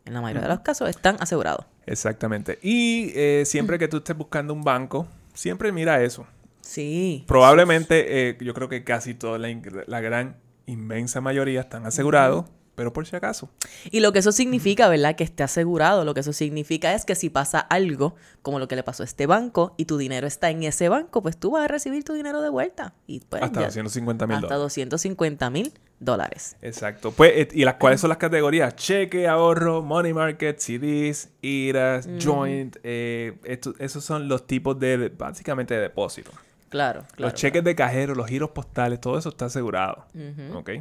[0.06, 1.66] en la mayoría de los casos, están asegurados.
[1.86, 2.60] Exactamente.
[2.62, 6.28] Y eh, siempre que tú estés buscando un banco, siempre mira eso.
[6.64, 7.26] Sí.
[7.28, 12.46] Probablemente, eh, yo creo que casi toda la, gran, inmensa mayoría están asegurados,
[12.76, 13.50] pero por si acaso.
[13.92, 15.16] Y lo que eso significa, ¿verdad?
[15.16, 16.06] Que esté asegurado.
[16.06, 19.06] Lo que eso significa es que si pasa algo, como lo que le pasó a
[19.06, 22.14] este banco, y tu dinero está en ese banco, pues tú vas a recibir tu
[22.14, 22.96] dinero de vuelta.
[23.06, 24.62] Y pues Hasta ya- 250 mil hasta dólares.
[24.64, 26.56] 250 mil dólares.
[26.62, 27.12] Exacto.
[27.12, 28.76] Pues, eh, ¿y las cuáles son las categorías?
[28.76, 32.78] Cheque, ahorro, money market, CDs, IRAs, joint.
[32.84, 36.32] eh, esto- esos son los tipos de, de- básicamente, de depósito.
[36.74, 37.30] Claro, claro.
[37.30, 40.08] los cheques de cajero, los giros postales, todo eso está asegurado.
[40.56, 40.72] ¿Ok?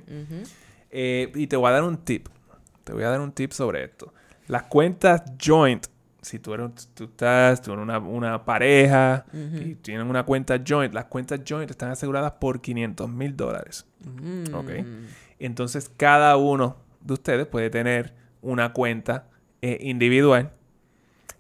[0.91, 2.29] Eh, y te voy a dar un tip.
[2.83, 4.15] Te voy a dar un tip sobre esto.
[4.47, 5.87] Las cuentas joint,
[6.23, 10.95] si tú, eres, tú estás, tú eres una, una pareja y tienen una cuenta joint,
[10.95, 13.85] las cuentas joint están aseguradas por 500 mil dólares.
[14.01, 14.55] Mm.
[14.55, 14.71] ¿Ok?
[15.39, 19.27] Entonces, cada uno de ustedes puede tener una cuenta
[19.61, 20.53] eh, individual.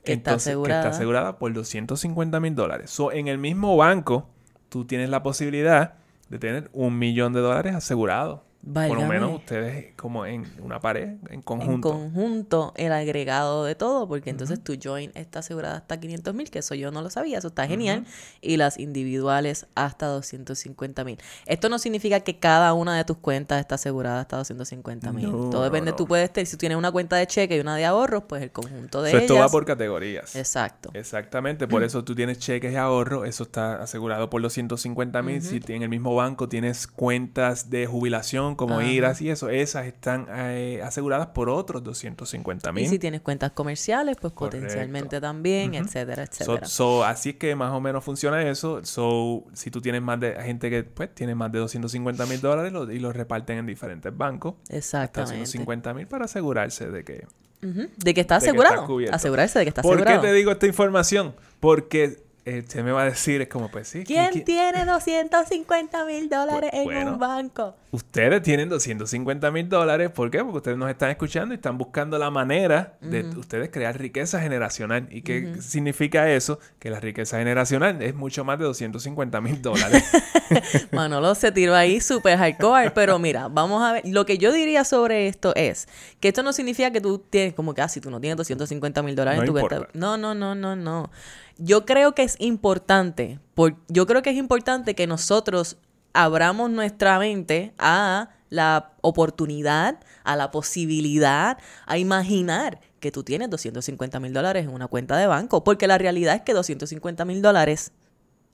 [0.05, 0.83] Que está entonces, asegurada.
[0.83, 2.91] Que está asegurada por 250 mil dólares.
[2.91, 4.29] So, en el mismo banco,
[4.73, 5.97] tú tienes la posibilidad
[6.31, 8.43] de tener un millón de dólares asegurado.
[8.65, 11.91] Por lo menos ustedes como en una pared, en En conjunto.
[11.91, 16.61] conjunto, el agregado de todo, porque entonces tu joint está asegurada hasta 500 mil, que
[16.61, 18.07] eso yo no lo sabía, eso está genial,
[18.41, 21.19] y las individuales hasta 250 mil.
[21.47, 25.31] Esto no significa que cada una de tus cuentas está asegurada hasta 250 mil.
[25.31, 26.09] No, todo depende, no, tú no.
[26.09, 28.53] puedes tener, si tú tienes una cuenta de cheque y una de ahorros, pues el
[28.53, 29.23] conjunto de ellas.
[29.23, 30.37] esto va por categorías.
[30.37, 30.91] Exacto.
[30.95, 35.43] Exactamente, por eso tú tienes cheques de ahorro, eso está asegurado por los 150 mil.
[35.43, 38.89] Si en el mismo banco tienes cuentas de jubilación como Ajá.
[38.91, 42.89] IRAS y eso, esas están eh, aseguradas por otros 250 Y mil.
[42.89, 44.59] si tienes cuentas comerciales, pues Correcto.
[44.59, 46.67] potencialmente también, etcétera, etcétera.
[46.67, 48.85] so, así es que más o menos funciona eso.
[48.85, 52.73] So, si tú tienes más de gente que pues tiene más de 250 mil dólares
[52.73, 54.55] lo- y los reparten en diferentes bancos.
[54.69, 55.39] Exactamente.
[55.41, 57.27] 250 mil para asegurarse de que...
[57.65, 59.01] Ujú, De que está que asegurado.
[59.01, 59.15] está.
[59.17, 61.35] Asegurarse de que está ¿Por qué te digo esta información?
[61.61, 64.03] Porque eh, usted me va a decir, es como, pues sí.
[64.03, 67.13] ¿Quién, tiene 250 mil dólares Pues, en bueno.
[67.13, 67.77] un banco?
[67.95, 70.11] Ustedes tienen 250 mil dólares.
[70.11, 70.39] ¿Por qué?
[70.39, 75.09] Porque ustedes nos están escuchando y están buscando la manera de ustedes crear riqueza generacional.
[75.11, 76.59] ¿Y qué significa eso?
[76.79, 80.03] Que la riqueza generacional es mucho más de 250 mil dólares.
[80.91, 84.05] Manolo se tiró ahí súper hardcore, pero mira, vamos a ver.
[84.07, 85.87] Lo que yo diría sobre esto es
[86.19, 89.03] que esto no significa que tú tienes, como que, ah, si tú no tienes 250
[89.03, 89.75] mil dólares No en tu cuenta.
[89.75, 89.99] importa.
[89.99, 91.11] No, no, no, no, no.
[91.59, 95.77] Yo creo que es importante, por, yo creo que es importante que nosotros
[96.13, 104.21] abramos nuestra mente a la oportunidad, a la posibilidad, a imaginar que tú tienes 250
[104.21, 107.93] mil dólares en una cuenta de banco, porque la realidad es que 250 mil dólares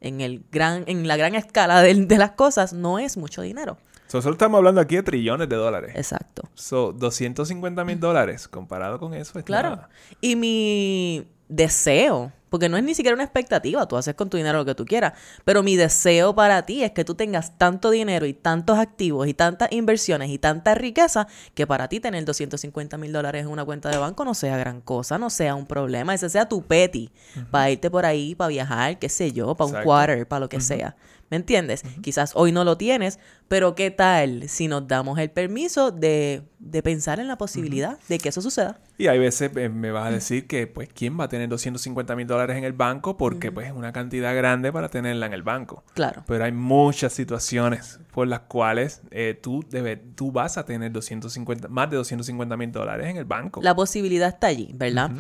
[0.00, 3.76] en, el gran, en la gran escala de, de las cosas no es mucho dinero.
[4.06, 5.92] So, Nosotros estamos hablando aquí de trillones de dólares.
[5.94, 6.48] Exacto.
[6.54, 9.70] So, 250 mil dólares comparado con eso es Claro.
[9.70, 9.88] nada.
[10.22, 14.58] Y mi deseo, porque no es ni siquiera una expectativa, tú haces con tu dinero
[14.58, 18.26] lo que tú quieras, pero mi deseo para ti es que tú tengas tanto dinero
[18.26, 23.12] y tantos activos y tantas inversiones y tanta riqueza que para ti tener 250 mil
[23.12, 26.28] dólares en una cuenta de banco no sea gran cosa, no sea un problema, ese
[26.28, 27.10] sea tu petty
[27.50, 30.60] para irte por ahí, para viajar, qué sé yo, para un quarter, para lo que
[30.60, 30.96] sea.
[31.30, 31.82] ¿Me entiendes?
[32.02, 36.82] Quizás hoy no lo tienes, pero ¿qué tal si nos damos el permiso de, de
[36.82, 38.80] pensar en la posibilidad de que eso suceda?
[38.96, 42.16] Y hay veces eh, me vas a decir que, pues, ¿quién va a tener 250
[42.16, 43.16] mil dólares en el banco?
[43.16, 45.84] Porque, pues, es una cantidad grande para tenerla en el banco.
[45.94, 46.24] Claro.
[46.26, 51.68] Pero hay muchas situaciones por las cuales eh, tú, debe- tú vas a tener 250,
[51.68, 53.60] más de 250 mil dólares en el banco.
[53.62, 55.10] La posibilidad está allí, ¿verdad?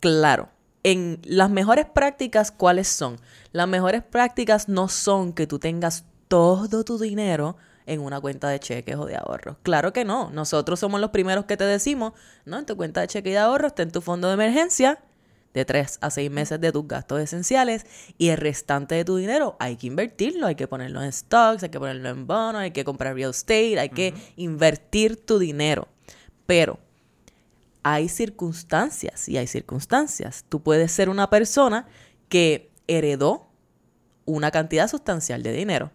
[0.00, 0.48] Claro.
[0.82, 3.16] En las mejores prácticas, ¿cuáles son?
[3.52, 8.60] Las mejores prácticas no son que tú tengas todo tu dinero en una cuenta de
[8.60, 9.56] cheques o de ahorros.
[9.62, 10.30] Claro que no.
[10.30, 12.12] Nosotros somos los primeros que te decimos,
[12.46, 14.98] no, en tu cuenta de cheques y de ahorros está en tu fondo de emergencia
[15.54, 17.84] de 3 a 6 meses de tus gastos esenciales
[18.18, 21.70] y el restante de tu dinero hay que invertirlo, hay que ponerlo en stocks, hay
[21.70, 25.88] que ponerlo en bonos, hay que comprar real estate, hay que invertir tu dinero.
[26.46, 26.78] Pero
[27.82, 30.44] hay circunstancias y hay circunstancias.
[30.48, 31.86] Tú puedes ser una persona
[32.28, 33.48] que heredó
[34.24, 35.90] una cantidad sustancial de dinero.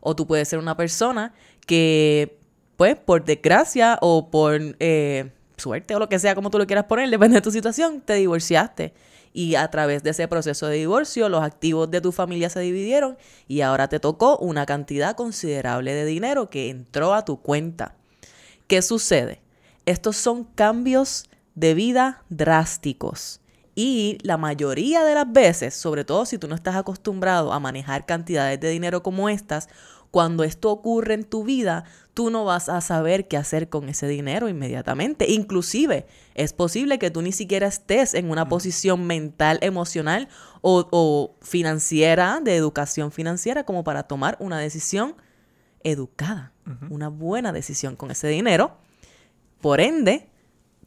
[0.00, 1.34] O tú puedes ser una persona
[1.66, 2.38] que,
[2.76, 6.86] pues, por desgracia o por eh, suerte o lo que sea, como tú lo quieras
[6.86, 8.94] poner, depende de tu situación, te divorciaste.
[9.32, 13.16] Y a través de ese proceso de divorcio, los activos de tu familia se dividieron
[13.46, 17.94] y ahora te tocó una cantidad considerable de dinero que entró a tu cuenta.
[18.66, 19.40] ¿Qué sucede?
[19.86, 23.40] Estos son cambios de vida drásticos.
[23.74, 28.04] Y la mayoría de las veces, sobre todo si tú no estás acostumbrado a manejar
[28.04, 29.68] cantidades de dinero como estas,
[30.10, 34.08] cuando esto ocurre en tu vida, tú no vas a saber qué hacer con ese
[34.08, 35.30] dinero inmediatamente.
[35.30, 40.28] Inclusive, es posible que tú ni siquiera estés en una posición mental, emocional
[40.62, 45.14] o, o financiera, de educación financiera, como para tomar una decisión
[45.82, 46.52] educada,
[46.88, 48.76] una buena decisión con ese dinero.
[49.60, 50.28] Por ende,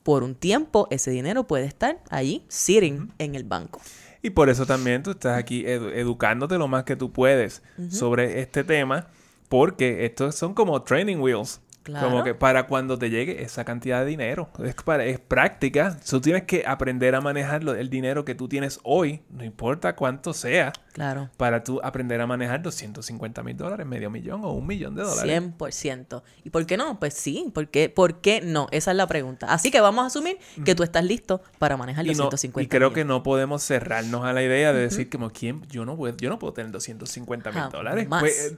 [0.04, 3.80] por un tiempo ese dinero puede estar allí, sitting en el banco.
[4.24, 8.40] Y por eso también tú estás aquí edu- educándote lo más que tú puedes sobre
[8.40, 9.08] este tema,
[9.50, 11.60] porque estos son como training wheels.
[11.84, 12.10] Claro.
[12.10, 14.50] Como que para cuando te llegue esa cantidad de dinero.
[14.64, 15.98] Es, para, es práctica.
[16.10, 19.96] Tú tienes que aprender a manejar lo- el dinero que tú tienes hoy, no importa
[19.96, 21.30] cuánto sea, Claro.
[21.38, 25.42] para tú aprender a manejar 250 mil dólares, medio millón o un millón de dólares.
[25.58, 26.24] 100%.
[26.44, 27.00] ¿Y por qué no?
[27.00, 28.68] Pues sí, ¿por qué, ¿por qué no?
[28.72, 29.48] Esa es la pregunta.
[29.52, 32.68] Así que vamos a asumir que tú estás listo para manejar Y, no- 250 y
[32.68, 36.16] creo que no podemos cerrarnos a la idea de decir como quién yo no puedo,
[36.18, 38.08] yo no puedo tener 250 mil dólares.
[38.08, 38.58] Pues, eh,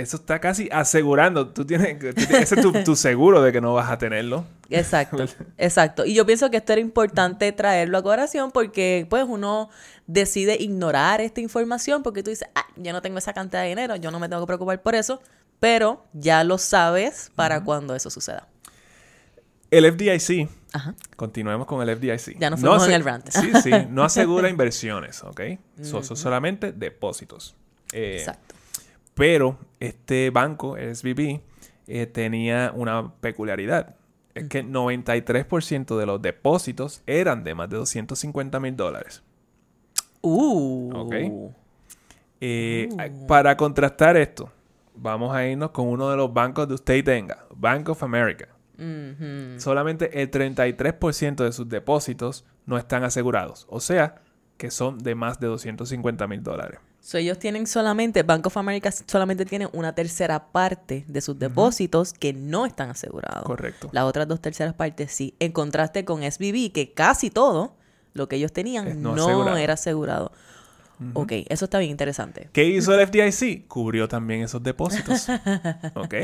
[0.00, 1.48] eso está casi asegurando.
[1.48, 4.44] Tú tienes, tú tienes- ese es tu, tu seguro de que no vas a tenerlo.
[4.70, 5.24] Exacto,
[5.58, 6.04] exacto.
[6.06, 9.68] Y yo pienso que esto era importante traerlo a colación porque pues uno
[10.06, 13.96] decide ignorar esta información porque tú dices, ah, yo no tengo esa cantidad de dinero,
[13.96, 15.20] yo no me tengo que preocupar por eso,
[15.60, 18.48] pero ya lo sabes para cuando eso suceda.
[19.70, 20.94] El FDIC, Ajá.
[21.16, 22.38] continuemos con el FDIC.
[22.38, 23.28] Ya nos fuimos en ase- el rant.
[23.30, 25.40] Sí, sí, no asegura inversiones, ¿ok?
[25.82, 27.54] Son son solamente depósitos.
[27.92, 28.54] Eh, Exacto.
[29.14, 31.40] Pero este banco, SVB,
[31.86, 33.96] eh, tenía una peculiaridad.
[34.34, 39.22] Es que 93% de los depósitos eran de más de 250 mil dólares.
[40.22, 40.90] Uh.
[40.94, 41.14] Ok.
[42.40, 42.88] Eh,
[43.28, 44.50] Para contrastar esto,
[44.94, 48.48] vamos a irnos con uno de los bancos de usted y tenga, Bank of America.
[49.58, 53.66] Solamente el 33% de sus depósitos no están asegurados.
[53.70, 54.22] O sea,
[54.56, 56.80] que son de más de 250 mil dólares.
[57.04, 62.12] So, ellos tienen solamente, Bank of America solamente tiene una tercera parte de sus depósitos
[62.12, 63.42] que no están asegurados.
[63.42, 63.88] Correcto.
[63.90, 65.34] Las otras dos terceras partes sí.
[65.40, 67.74] En contraste con SBB, que casi todo
[68.14, 69.56] lo que ellos tenían Es no no, asegurado.
[69.56, 70.32] era asegurado.
[71.14, 72.48] Ok, eso está bien interesante.
[72.52, 73.66] ¿Qué hizo el FDIC?
[73.66, 75.26] Cubrió también esos depósitos.
[75.94, 76.14] ¿Ok?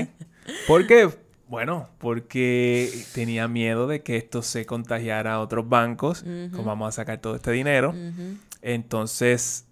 [0.68, 1.10] ¿Por qué?
[1.48, 6.22] Bueno, porque tenía miedo de que esto se contagiara a otros bancos.
[6.52, 7.92] Como vamos a sacar todo este dinero?
[8.62, 9.64] Entonces,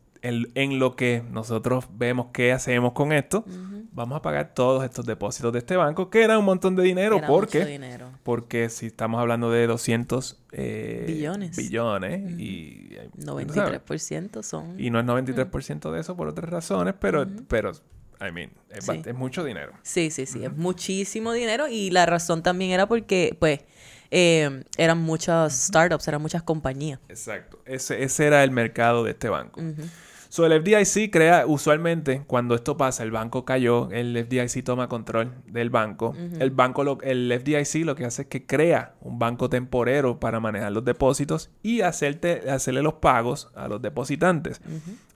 [0.54, 3.44] en, lo que nosotros vemos qué hacemos con esto,
[3.92, 7.16] vamos a pagar todos estos depósitos de este banco, que era un montón de dinero.
[7.18, 8.10] Era porque, mucho dinero.
[8.22, 11.56] porque si estamos hablando de 200 eh, Billones.
[11.56, 12.88] billones y...
[12.92, 13.46] eh, ¿sabes?
[13.48, 14.78] 93% son...
[14.78, 17.72] Y no es 93% de eso por otras razones, pero, pero
[18.20, 18.98] I mean, es, Sí.
[19.02, 19.72] ba- es mucho dinero.
[19.82, 23.60] Sí, sí, sí, es muchísimo dinero y la razón también era porque, pues,
[24.10, 27.00] eh, eran muchas startups, eran muchas compañías.
[27.08, 27.58] Exacto.
[27.66, 29.60] Ese, ese era el mercado de este banco.
[30.28, 35.32] So, el FDIC crea, usualmente, cuando esto pasa, el banco cayó, el FDIC toma control
[35.46, 36.14] del banco.
[36.38, 40.40] El banco, lo- el FDIC lo que hace es que crea un banco temporero para
[40.40, 44.60] manejar los depósitos y hacerte, hacerle los pagos a los depositantes.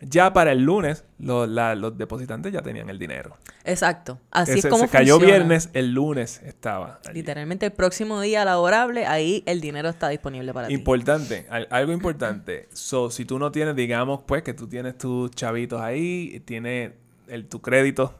[0.00, 3.36] Ya para el lunes, lo- la- los depositantes ya tenían el dinero.
[3.64, 4.18] Exacto.
[4.30, 5.36] Así Ese- es como se cayó funciona.
[5.38, 7.00] viernes, el lunes estaba.
[7.04, 7.14] allí.
[7.14, 10.74] Literalmente el próximo día laborable, ahí el dinero está disponible para ti.
[10.74, 12.68] Importante, al- algo importante.
[12.72, 16.92] So, si tú no tienes, digamos, pues que tú tienes tus chavitos ahí, tienes
[17.28, 18.14] el, tu crédito,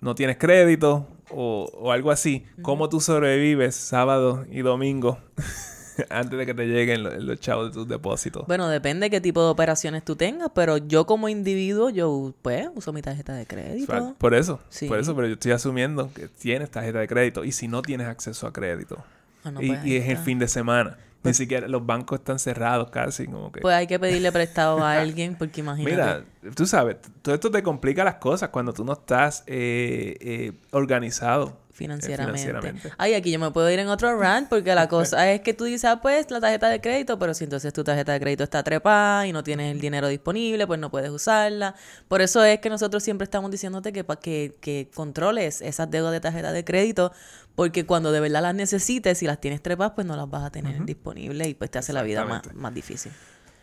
[0.00, 5.18] no tienes crédito o, o algo así, ¿cómo tú sobrevives sábado y domingo
[6.10, 8.46] antes de que te lleguen los, los chavos de tus depósitos?
[8.46, 12.92] Bueno, depende qué tipo de operaciones tú tengas, pero yo como individuo, yo pues uso
[12.92, 14.14] mi tarjeta de crédito.
[14.18, 14.88] Por eso, Sí.
[14.88, 18.08] por eso, pero yo estoy asumiendo que tienes tarjeta de crédito y si no tienes
[18.08, 19.02] acceso a crédito
[19.44, 22.38] Ah, no, y, pues, y es el fin de semana, ni siquiera los bancos están
[22.38, 23.60] cerrados casi, como que...
[23.60, 25.96] Pues hay que pedirle prestado a alguien porque imagínate.
[25.96, 30.52] Mira, tú sabes, todo esto te complica las cosas cuando tú no estás eh, eh,
[30.70, 31.63] organizado.
[31.74, 32.40] Financieramente.
[32.40, 32.92] financieramente.
[32.96, 35.64] Ay, aquí yo me puedo ir en otro rant porque la cosa es que tú
[35.64, 38.62] dices, ah, pues la tarjeta de crédito, pero si entonces tu tarjeta de crédito está
[38.62, 41.74] trepada y no tienes el dinero disponible, pues no puedes usarla.
[42.08, 46.20] Por eso es que nosotros siempre estamos diciéndote que, que, que controles esas deudas de
[46.20, 47.12] tarjeta de crédito,
[47.54, 50.50] porque cuando de verdad las necesites, si las tienes trepadas, pues no las vas a
[50.50, 53.12] tener disponibles y pues te hace la vida más, más difícil.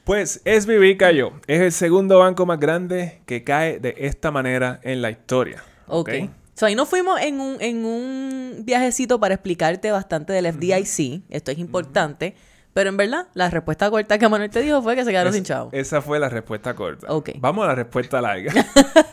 [0.04, 1.34] Pues SVB cayó.
[1.47, 5.63] Es el segundo banco más grande que cae de esta manera en la historia.
[5.88, 6.10] Ok.
[6.10, 6.30] ¿ok?
[6.53, 11.23] So, ahí nos fuimos en un, en un viajecito para explicarte bastante del FDIC.
[11.29, 12.35] Esto es importante.
[12.73, 15.35] Pero en verdad, la respuesta corta que Manuel te dijo fue que se quedaron Es-
[15.35, 15.69] sin chavo.
[15.73, 17.07] Esa fue la respuesta corta.
[17.13, 17.31] Ok.
[17.39, 18.53] Vamos a la respuesta larga.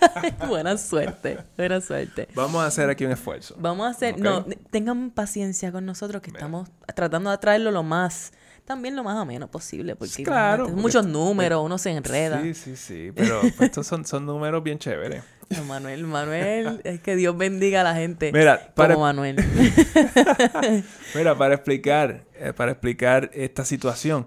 [0.48, 1.38] buena suerte.
[1.56, 2.28] Buena suerte.
[2.34, 3.56] Vamos a hacer aquí un esfuerzo.
[3.58, 4.18] Vamos a hacer...
[4.20, 8.32] No, tengan paciencia con nosotros que estamos tratando de traerlo lo más...
[8.64, 9.96] También lo más ameno posible.
[9.96, 12.40] Porque Claro, porque- muchos números, uno se enreda.
[12.42, 13.12] Sí, sí, sí.
[13.14, 15.24] Pero pues, estos son, son números bien chéveres.
[15.50, 18.32] No, Manuel, Manuel, es que Dios bendiga a la gente.
[18.32, 19.36] Mira, para- Como Manuel.
[21.14, 24.26] Mira, para explicar, eh, para explicar esta situación,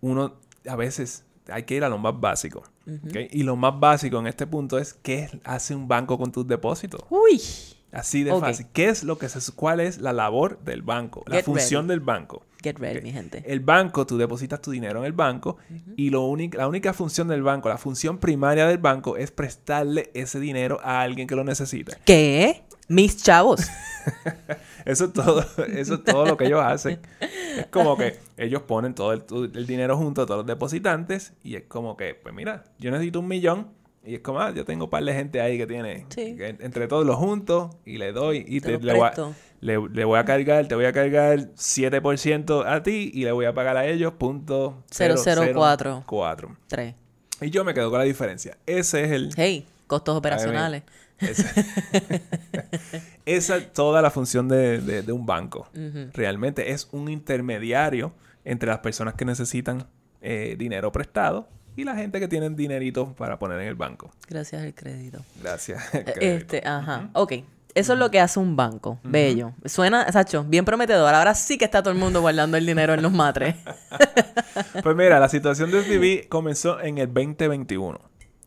[0.00, 0.36] uno
[0.68, 2.62] a veces hay que ir a lo más básico.
[3.30, 7.02] Y lo más básico en este punto es qué hace un banco con tus depósitos.
[7.08, 7.40] Uy.
[7.92, 8.66] Así de fácil.
[8.72, 11.24] ¿Qué es lo que se, cuál es la labor del banco?
[11.26, 11.88] La función ready.
[11.98, 12.44] del banco.
[12.62, 13.04] Get ready, Ok.
[13.04, 13.42] mi gente.
[13.46, 15.58] El banco, tú depositas tu dinero en el banco
[15.96, 20.40] y lo la única función del banco, la función primaria del banco es prestarle ese
[20.40, 21.96] dinero a alguien que lo necesita.
[22.04, 22.62] ¿Qué?
[22.88, 23.68] Mis chavos.
[24.84, 27.00] Eso es todo, eso es todo lo que ellos hacen.
[27.20, 29.22] Es como que ellos ponen todo el,
[29.54, 33.20] el dinero junto a todos los depositantes y es como que, pues mira, yo necesito
[33.20, 33.68] un millón
[34.04, 36.34] y es como, ah, yo tengo un par de gente ahí que tiene, Sí.
[36.36, 39.34] que entre todos los junto y le doy y Te le, voy a, presto.
[39.60, 43.44] le- le voy a cargar, te voy a cargar 7% a ti y le voy
[43.46, 46.04] a pagar a ellos punto 004.
[46.06, 46.56] 4.
[46.66, 46.94] Tres.
[47.42, 48.56] Y yo me quedo con la diferencia.
[48.66, 49.30] Ese es el...
[49.36, 50.82] Hey, costos operacionales.
[53.26, 55.68] esa es toda la función de, de- de un banco.
[56.14, 58.12] Realmente es un intermediario
[58.44, 59.86] entre las personas que necesitan
[60.22, 64.10] eh, dinero prestado y la gente que tienen dinerito para poner en el banco.
[64.28, 65.20] Gracias al crédito.
[65.42, 65.82] Gracias.
[65.94, 66.20] Eh, crédito.
[66.56, 67.10] Este, ajá.
[67.14, 67.32] Ok.
[67.72, 68.98] Eso es lo que hace un banco.
[69.04, 69.52] Bello.
[69.64, 71.14] Suena, Sacho, bien prometedor.
[71.14, 73.54] Ahora sí que está todo el mundo guardando el dinero en los matres.
[74.82, 77.98] Pues mira, la situación de SVB comenzó en el 2021.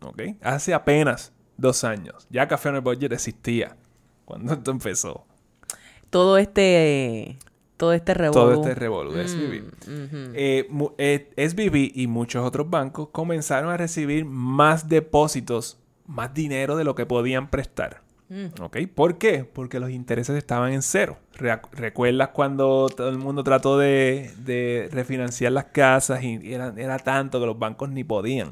[0.01, 0.21] ¿Ok?
[0.41, 2.27] Hace apenas dos años.
[2.29, 3.77] Ya Café on el Budget existía
[4.25, 5.25] cuando esto empezó.
[6.09, 7.37] todo este.
[7.83, 8.33] Todo este revolú.
[8.33, 9.63] Todo este revolú de SVB.
[10.69, 16.83] Mm, eh, SVB y muchos otros bancos comenzaron a recibir más depósitos, más dinero de
[16.83, 18.01] lo que podían prestar.
[18.29, 18.61] Mm.
[18.61, 18.77] ¿Ok?
[18.95, 19.43] ¿Por qué?
[19.43, 21.17] Porque los intereses estaban en cero.
[21.35, 26.97] Re- ¿Recuerdas cuando todo el mundo trató de, de refinanciar las casas y era, era
[26.99, 28.51] tanto que los bancos ni podían?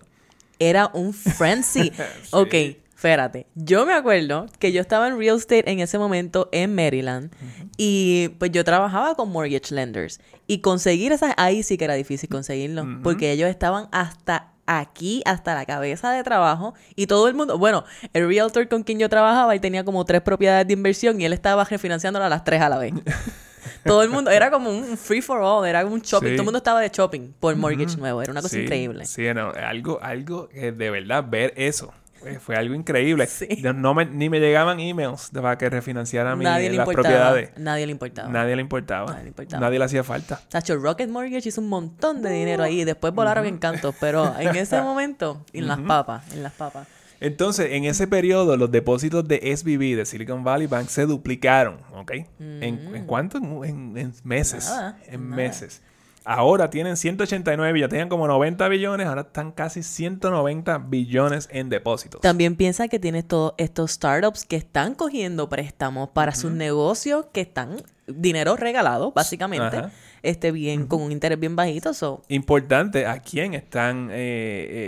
[0.59, 1.91] Era un frenzy.
[2.31, 2.53] Ok,
[3.01, 3.47] espérate.
[3.55, 7.31] Yo me acuerdo que yo estaba en real estate en ese momento en Maryland
[7.75, 12.29] y pues yo trabajaba con mortgage lenders y conseguir esas, ahí sí que era difícil
[12.29, 17.57] conseguirlo porque ellos estaban hasta aquí hasta la cabeza de trabajo y todo el mundo,
[17.57, 21.25] bueno, el realtor con quien yo trabajaba, él tenía como tres propiedades de inversión y
[21.25, 22.93] él estaba refinanciándolas a las tres a la vez.
[23.83, 26.43] todo el mundo, era como un free for all, era como un shopping, todo el
[26.43, 29.05] mundo estaba de shopping por mortgage nuevo, era una cosa increíble.
[29.07, 31.91] Sí, algo, algo de verdad, ver eso.
[32.39, 33.27] Fue algo increíble.
[33.75, 37.51] No me, ni me llegaban emails de para que refinanciara mi, las propiedades.
[37.57, 38.29] Nadie le importaba.
[38.29, 39.11] Nadie le importaba.
[39.11, 39.59] Nadie le, importaba.
[39.59, 40.41] Nadie le hacía falta.
[40.49, 42.83] Tacho, Rocket Mortgage hizo un montón de dinero ahí.
[42.83, 43.95] Después volaron en cantos.
[43.99, 46.31] Pero en ese momento, en las papas.
[46.33, 46.87] En las papas.
[47.21, 52.11] Entonces, en ese periodo, los depósitos de SBB, de Silicon Valley Bank, se duplicaron, ¿ok?
[52.11, 53.05] ¿En, ¿En, mm.
[53.05, 53.37] cuánto?
[53.63, 53.93] En,
[54.23, 54.71] meses.
[55.05, 55.83] en meses.
[56.23, 62.21] Ahora tienen 189 ya tenían como 90 billones, ahora están casi 190 billones en depósitos.
[62.21, 67.41] También piensa que tienes todos estos startups que están cogiendo préstamos para sus negocios, que
[67.41, 69.83] están dinero regalado, básicamente,
[70.21, 71.91] este bien, con un interés bien bajito.
[72.27, 74.13] Importante, ¿a quién están, eh,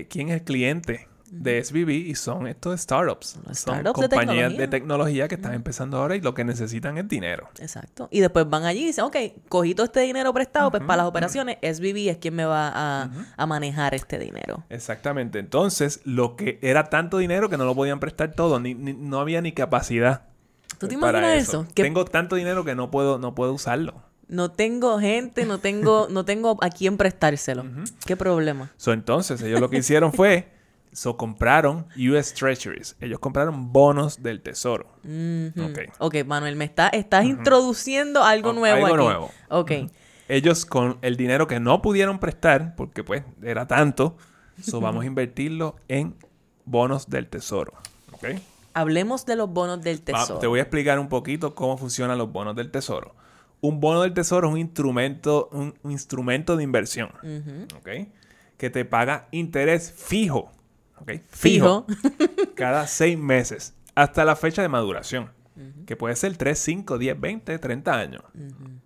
[0.02, 1.08] eh, quién es el cliente?
[1.34, 3.40] De SBB y son estos startups.
[3.54, 5.28] son compañías de tecnología.
[5.28, 7.50] que están empezando ahora y lo que necesitan es dinero.
[7.60, 8.08] Exacto.
[8.12, 9.18] Y después van allí y dicen, ok,
[9.50, 13.46] cogí todo este dinero prestado pues para las operaciones, SBB es quien me va a,
[13.48, 14.64] manejar este dinero.
[14.70, 15.38] Exactamente.
[15.40, 19.42] Entonces, lo que era tanto dinero que no lo podían prestar todo, ni, no había
[19.42, 20.24] ni capacidad.
[20.78, 21.68] ¿Tú te imaginas eso?
[21.74, 24.02] Tengo tanto dinero que no puedo, no puedo usarlo.
[24.28, 27.66] No tengo gente, no tengo, no tengo a quién prestárselo.
[28.06, 28.72] ¿Qué problema?
[28.78, 30.54] So, entonces, ellos lo que hicieron fue
[30.94, 32.96] So compraron US Treasuries.
[33.02, 34.88] Ellos compraron bonos del tesoro.
[36.00, 39.32] Ok, Manuel, me está, estás introduciendo algo nuevo algo nuevo.
[39.50, 39.72] Ok.
[40.30, 44.16] Ellos con el dinero que no pudieron prestar, porque pues era tanto,
[44.62, 46.16] so vamos a invertirlo en
[46.66, 47.74] bonos del tesoro.
[48.14, 48.26] Ok.
[48.74, 50.40] Hablemos de los bonos del tesoro.
[50.40, 53.16] te voy a explicar un poquito cómo funcionan los bonos del tesoro.
[53.62, 57.12] Un bono del tesoro es un instrumento, un, instrumento de inversión.
[57.78, 57.90] ¿Ok?
[58.58, 60.52] Que te paga interés fijo
[61.30, 61.86] Fijo.
[62.56, 65.32] cada seis meses hasta la fecha de maduración.
[65.86, 68.24] Que puede ser 3, 5, 10, 20, 30 años.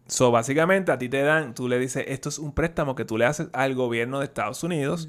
[0.08, 3.18] So, básicamente a ti te dan, tú le dices, esto es un préstamo que tú
[3.18, 5.08] le haces al gobierno de Estados Unidos.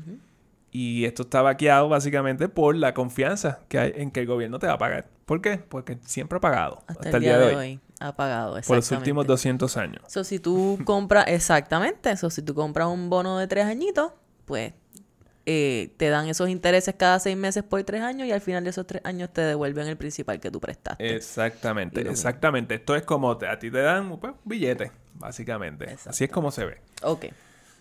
[0.70, 4.66] Y esto está vaqueado básicamente por la confianza que hay en que el gobierno te
[4.66, 5.08] va a pagar.
[5.24, 5.58] ¿Por qué?
[5.58, 6.82] Porque siempre ha pagado.
[6.86, 7.80] Hasta, el día, de hoy.
[8.00, 10.02] Ha pagado, Por los últimos 200 años.
[10.06, 14.12] So, si tú compras, exactamente, eso, si tú compras un bono de tres añitos,
[14.44, 14.74] pues
[15.50, 18.68] eh, te dan esos intereses cada seis meses por tres años y al final de
[18.68, 21.16] esos tres años te devuelven el principal que tú prestaste.
[21.16, 22.74] Exactamente, exactamente.
[22.74, 25.96] Esto es como a ti te dan pues, un billete, básicamente.
[26.04, 26.82] Así es como se ve.
[27.02, 27.28] Ok.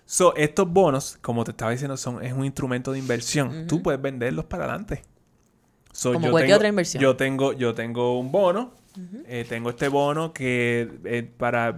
[0.05, 3.68] So, estos bonos, como te estaba diciendo, son, es un instrumento de inversión.
[3.68, 5.03] Tú puedes venderlos para adelante.
[6.01, 7.03] como cualquier otra inversión.
[7.03, 8.72] Yo tengo, yo tengo un bono.
[9.28, 11.78] Eh, tengo este bono que eh, para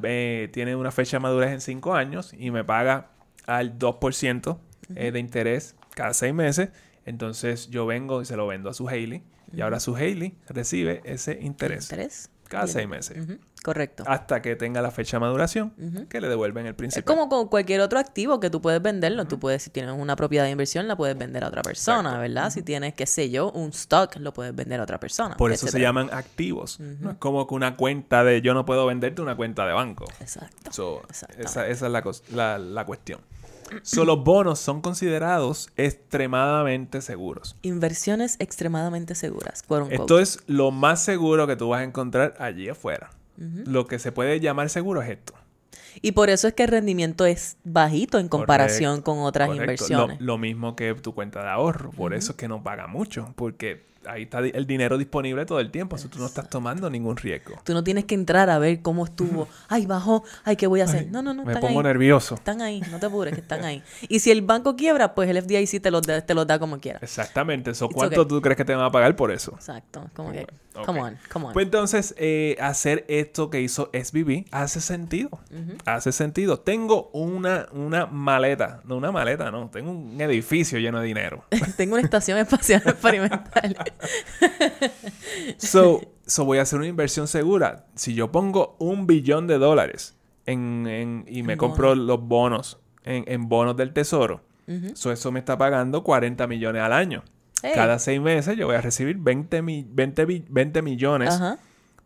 [0.51, 3.09] tiene una fecha de madurez en cinco años y me paga
[3.47, 6.69] al 2% de interés cada seis meses.
[7.05, 9.21] Entonces yo vengo y se lo vendo a su Hailey.
[9.51, 12.29] Y ahora su Hailey recibe ese interés.
[12.47, 13.17] Cada seis meses.
[13.63, 14.05] Correcto.
[14.07, 15.73] Hasta que tenga la fecha de maduración,
[16.07, 17.01] que le devuelven el principal.
[17.01, 19.25] Es como con cualquier otro activo que tú puedes venderlo.
[19.25, 22.49] Tú puedes, si tienes una propiedad de inversión, la puedes vender a otra persona, ¿verdad?
[22.49, 25.35] Si tienes, qué sé yo, un stock, lo puedes vender a otra persona.
[25.35, 26.79] Por eso se llaman activos.
[26.79, 30.05] No es como que una cuenta de yo no puedo venderte una cuenta de banco.
[30.21, 31.03] Exacto.
[31.37, 33.19] esa, es la, la cuestión.
[33.81, 37.55] So, los bonos son considerados extremadamente seguros.
[37.61, 39.63] Inversiones extremadamente seguras.
[39.89, 43.11] Esto es lo más seguro que tú vas a encontrar allí afuera.
[43.37, 45.33] Lo que se puede llamar seguro es esto.
[46.01, 50.19] Y por eso es que el rendimiento es bajito en comparación con otras inversiones.
[50.21, 51.91] Lo, mismo que tu cuenta de ahorro.
[51.91, 53.33] Por eso es que no paga mucho.
[53.35, 55.95] Porque ahí está el dinero disponible todo el tiempo.
[55.95, 57.55] Eso tú no estás tomando ningún riesgo.
[57.63, 59.47] Tú no tienes que entrar a ver cómo estuvo.
[59.67, 60.23] Ay, bajó.
[60.43, 61.09] Ay, ¿qué voy a hacer?
[61.11, 61.45] no, no, no.
[61.45, 62.35] Me pongo nervioso.
[62.35, 62.81] Están ahí.
[62.91, 63.83] No te apures, que están ahí.
[64.07, 66.79] Y si el banco quiebra, pues el FDIC te los, da, te los da como
[66.79, 66.99] quiera.
[67.01, 67.71] Exactamente.
[67.71, 69.53] Eso, ¿Cuánto tú crees que te van a pagar por eso?
[69.53, 70.09] Exacto.
[70.13, 70.47] Como que...
[70.85, 71.53] Come on, come on.
[71.53, 75.29] Pues entonces, eh, hacer esto que hizo SBB hace sentido.
[75.85, 76.59] Hace sentido.
[76.59, 78.81] Tengo una, una maleta.
[78.85, 79.69] No una maleta, no.
[79.69, 81.45] Tengo un edificio lleno de dinero.
[81.77, 83.77] Tengo una estación espacial experimental.
[85.57, 87.85] so, so, voy a hacer una inversión segura.
[87.95, 90.15] Si yo pongo un billón de dólares
[90.45, 96.45] en, y me compro los bonos en, bonos del tesoro, eso me está pagando 40
[96.47, 97.23] millones al año.
[97.61, 101.39] Cada seis meses yo voy a recibir 20, 20, millones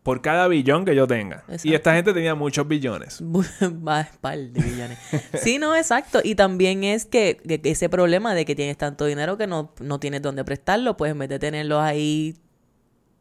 [0.02, 1.44] por cada billón que yo tenga.
[1.62, 3.22] Y esta gente tenía muchos billones.
[3.80, 4.98] Más par de billones.
[5.42, 6.20] sí, no, exacto.
[6.22, 10.20] Y también es que, ese problema de que tienes tanto dinero que no, no tienes
[10.20, 12.36] dónde prestarlo, pues en vez de tenerlos ahí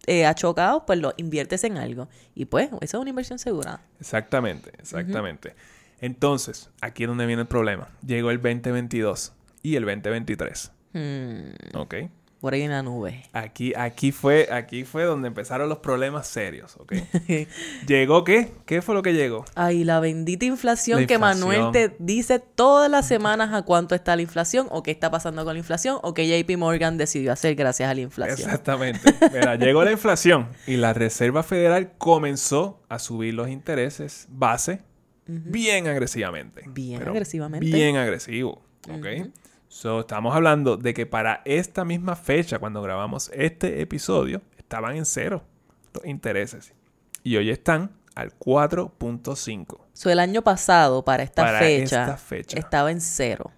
[0.08, 2.10] eh, achocados, pues lo inviertes en algo.
[2.36, 3.82] Y pues, eso es una inversión segura.
[4.02, 5.56] Exactamente, exactamente.
[6.02, 7.88] Entonces, aquí es donde viene el problema.
[8.06, 9.32] Llegó el 2022
[9.62, 10.72] y el 2023.
[10.92, 11.96] Hmm, ¿Ok?
[12.44, 13.24] Por ahí en la nube.
[13.32, 16.92] Aquí, aquí, fue, aquí fue donde empezaron los problemas serios, ¿ok?
[17.88, 18.52] ¿Llegó qué?
[18.66, 19.46] ¿Qué fue lo que llegó?
[19.56, 21.18] Ay, la bendita inflación, La que.
[21.18, 25.46] Manuel te dice todas las semanas a cuánto está la inflación o qué está pasando
[25.46, 28.50] con la inflación o que JP Morgan decidió hacer gracias a la inflación.
[28.50, 29.16] Exactamente.
[29.32, 34.82] Mira, llegó la inflación y la Reserva Federal comenzó a subir los intereses base
[35.28, 36.64] bien agresivamente.
[36.68, 37.66] Bien agresivamente.
[37.66, 39.30] Bien agresivo, ¿ok?
[39.74, 45.04] So, estamos hablando de que para esta misma fecha, cuando grabamos este episodio, estaban en
[45.04, 45.42] cero
[45.96, 46.74] los intereses.
[47.24, 49.80] Y hoy están al 4.5.
[49.94, 52.60] So, el año pasado, para esta, Para fecha, esta fecha.
[52.60, 53.50] estaba en cero.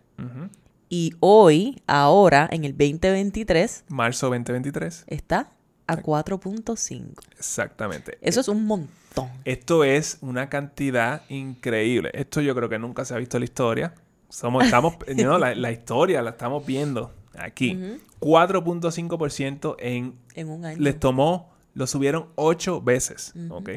[0.87, 5.03] Y hoy, ahora, en el 2023, Marzo 2023.
[5.07, 5.51] está
[5.85, 7.11] a 4.5.
[7.37, 8.17] Exactamente.
[8.21, 9.29] Eso es un montón.
[9.43, 12.09] Esto es una cantidad increíble.
[12.13, 13.93] Esto yo creo que nunca se ha visto en la historia.
[14.29, 17.77] Somos, estamos, know, la, la historia la estamos viendo aquí.
[18.19, 20.15] 4.5% en...
[20.33, 20.77] En un año.
[20.79, 23.33] Les tomó, lo subieron 8 veces.
[23.49, 23.69] ¿Ok?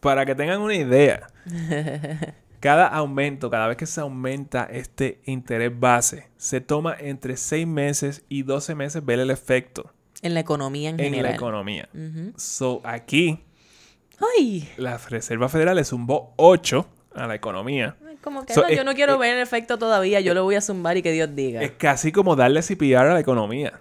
[0.00, 1.26] Para que tengan una idea.
[2.60, 8.24] Cada aumento, cada vez que se aumenta este interés base, se toma entre 6 meses
[8.28, 9.92] y 12 meses ver el efecto
[10.22, 11.30] En la economía en, en general.
[11.30, 11.88] la economía.
[12.36, 13.44] So, aquí
[14.38, 17.96] Ay, la Reserva Federal le zumbó 8 a la economía.
[18.26, 20.42] Como que So, no, es- yo no quiero es- ver el efecto todavía, yo lo
[20.42, 21.62] voy a zumbar y que Dios diga.
[21.62, 23.78] Es casi como darle CPR a la economía.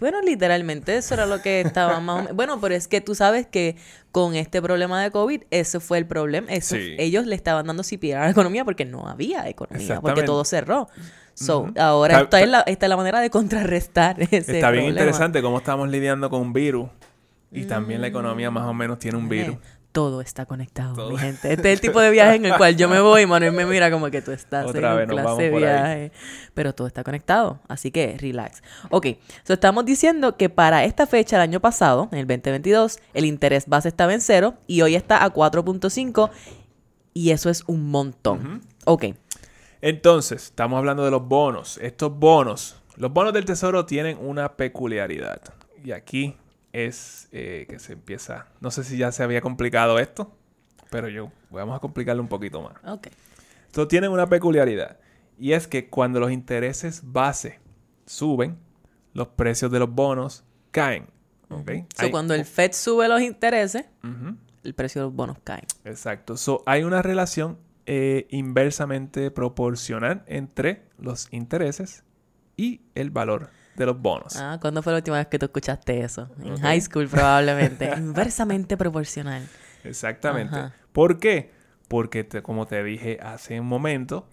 [0.00, 2.34] Bueno, literalmente eso era lo que estaba más o menos.
[2.36, 3.76] Bueno, pero es que tú sabes que
[4.10, 6.48] con este problema de COVID, ese fue el problema.
[6.50, 6.96] Eso, Sí.
[6.98, 10.88] Ellos le estaban dando CPR a la economía porque no había economía, porque todo cerró.
[11.34, 14.84] So, ahora Está- esta, es la, esta es la manera de contrarrestar ese Está bien
[14.86, 14.90] problema.
[14.90, 16.88] interesante cómo estamos lidiando con un virus.
[17.52, 19.56] Y también la economía más o menos tiene un virus.
[19.94, 21.10] Todo está conectado, Todo.
[21.10, 21.52] mi gente.
[21.52, 23.64] Este es el tipo de viaje en el cual yo me voy y Manuel me
[23.64, 25.62] mira como que tú estás Otra en vez un nos clase vamos de por ahí.
[25.64, 26.12] viaje.
[26.52, 28.60] Pero todo está conectado, así que relax.
[28.90, 29.06] Ok,
[29.44, 33.68] so estamos diciendo que para esta fecha, el año pasado, en el 2022, el interés
[33.68, 36.28] base estaba en cero y hoy está a 4.5
[37.12, 38.62] y eso es un montón.
[38.86, 39.04] Ok,
[39.80, 41.78] Entonces, estamos hablando de los bonos.
[41.80, 45.40] Estos bonos, los bonos del tesoro tienen una peculiaridad.
[45.84, 46.36] Y aquí
[46.74, 48.48] es eh, que se empieza.
[48.60, 50.36] No sé si ya se había complicado esto,
[50.90, 52.74] pero yo vamos a complicarlo un poquito más.
[52.84, 53.06] ok.
[53.66, 54.98] Esto tienen una peculiaridad.
[55.38, 57.58] Y es que cuando los intereses base
[58.06, 58.58] suben,
[59.14, 61.06] los precios de los bonos caen.
[61.48, 61.70] ¿Ok?
[61.96, 63.86] So, Hay- cuando el Fed sube los intereses,
[64.62, 65.64] el precio de los bonos cae.
[65.84, 66.36] Exacto.
[66.36, 72.02] So, hay una relación eh, inversamente proporcional entre los intereses
[72.56, 74.36] y el valor de los bonos.
[74.36, 76.28] Ah, ¿cuándo fue la última vez que tú escuchaste eso?
[76.42, 77.90] En high school probablemente.
[77.96, 79.46] Inversamente proporcional.
[79.82, 80.56] Exactamente.
[80.56, 80.74] Ajá.
[80.92, 81.50] ¿Por qué?
[81.88, 84.26] Porque, te- como te dije hace un momento,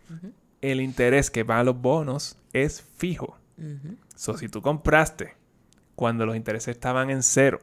[0.61, 3.37] el interés que van a los bonos es fijo.
[3.57, 3.95] Ujú.
[4.15, 5.35] So, si tú compraste
[5.95, 7.59] cuando los intereses estaban en cero,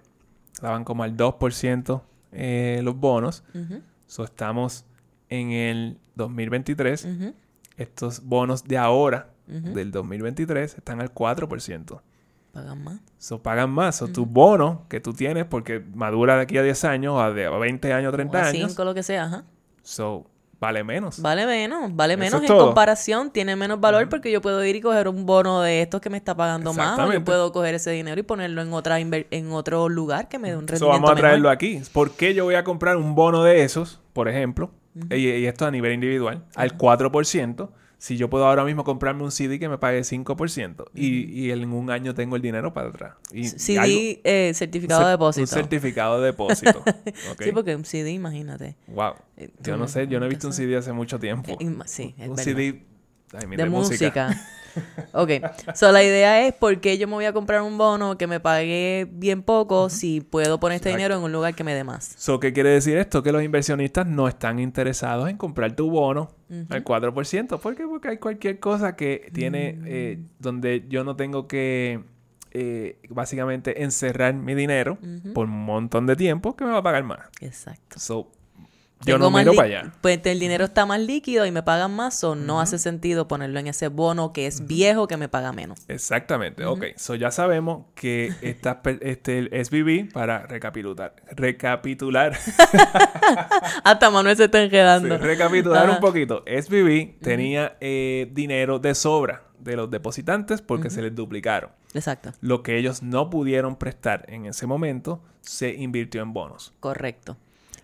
[0.53, 2.03] estaban como al 2%
[2.33, 3.81] eh, los bonos, Ujú.
[4.07, 4.85] so, estamos
[5.31, 7.05] en el 2023.
[7.05, 7.35] Ujú.
[7.76, 9.73] Estos bonos de ahora, Ujú.
[9.75, 12.01] del 2023, están al 4%.
[12.53, 13.01] Pagan más.
[13.19, 14.03] So, pagan más.
[14.03, 17.47] O tu bono que tú tienes, porque madura de aquí a 10 años, a de-
[17.47, 18.71] a 20 años, 30 O a años.
[18.71, 19.45] cinco, lo que sea, ajá.
[19.83, 20.27] So,
[20.61, 21.21] vale menos.
[21.23, 22.67] Vale menos, vale Eso menos en todo.
[22.67, 26.11] comparación, tiene menos valor porque yo puedo ir y coger un bono de estos que
[26.11, 29.53] me está pagando más o yo puedo coger ese dinero y ponerlo en otra en
[29.53, 31.53] otro lugar que me dé un So, rendimiento vamos a traerlo menor.
[31.53, 31.81] aquí.
[31.93, 34.71] ¿Por qué yo voy a comprar un bono de esos, por ejemplo,
[35.11, 37.69] y, y esto a nivel individual, al 4%,
[37.99, 41.73] si yo puedo ahora mismo comprarme un CD que me pague 5% y, y en
[41.73, 43.15] un año tengo el dinero para atrás?
[43.33, 45.43] Y, y CD, algo- eh, certificado de depósito.
[45.43, 46.83] Un certificado de depósito.
[47.43, 48.77] Sí, porque un CD, imagínate.
[48.87, 49.15] Wow.
[49.37, 50.53] Eh, Yo no sé, yo no he visto un.
[50.53, 51.57] CD hace mucho tiempo.
[51.87, 52.45] Sí, es un verdad.
[52.45, 52.83] CD
[53.33, 54.31] de música.
[55.12, 55.31] ok,
[55.74, 58.39] so la idea es por qué yo me voy a comprar un bono que me
[58.39, 60.99] pague bien poco si puedo poner este Exacto.
[60.99, 62.14] dinero en un lugar que me dé más.
[62.16, 63.22] So, ¿Qué quiere decir esto?
[63.22, 66.31] Que los inversionistas no están interesados en comprar tu bono
[66.70, 67.59] al 4%.
[67.61, 67.85] ¿Por qué?
[67.87, 69.85] Porque hay cualquier cosa que tiene, Mm.
[69.87, 72.01] eh, donde yo no tengo que,
[72.53, 74.99] eh, básicamente, encerrar mi dinero
[75.35, 77.20] por un montón de tiempo que me va a pagar más.
[77.41, 77.99] Exacto.
[77.99, 78.31] So,
[79.05, 79.93] yo no miro para allá.
[80.01, 83.59] Pues el dinero está más líquido y me pagan más, o no hace sentido ponerlo
[83.61, 85.81] en ese bono que es viejo que me paga menos.
[85.89, 86.85] Exactamente, ok.
[86.97, 92.37] So ya sabemos que esta, este el SBB, para recapitular, recapitular,
[93.85, 95.19] Hasta Manuel se está sí, enredando.
[95.19, 101.15] recapitular un poquito, SBB tenía eh, dinero de sobra de los depositantes porque se les
[101.15, 101.71] duplicaron.
[101.95, 106.75] Exacto, Lo que ellos no pudieron prestar en ese momento se invirtió en bonos.
[106.81, 107.37] correcto.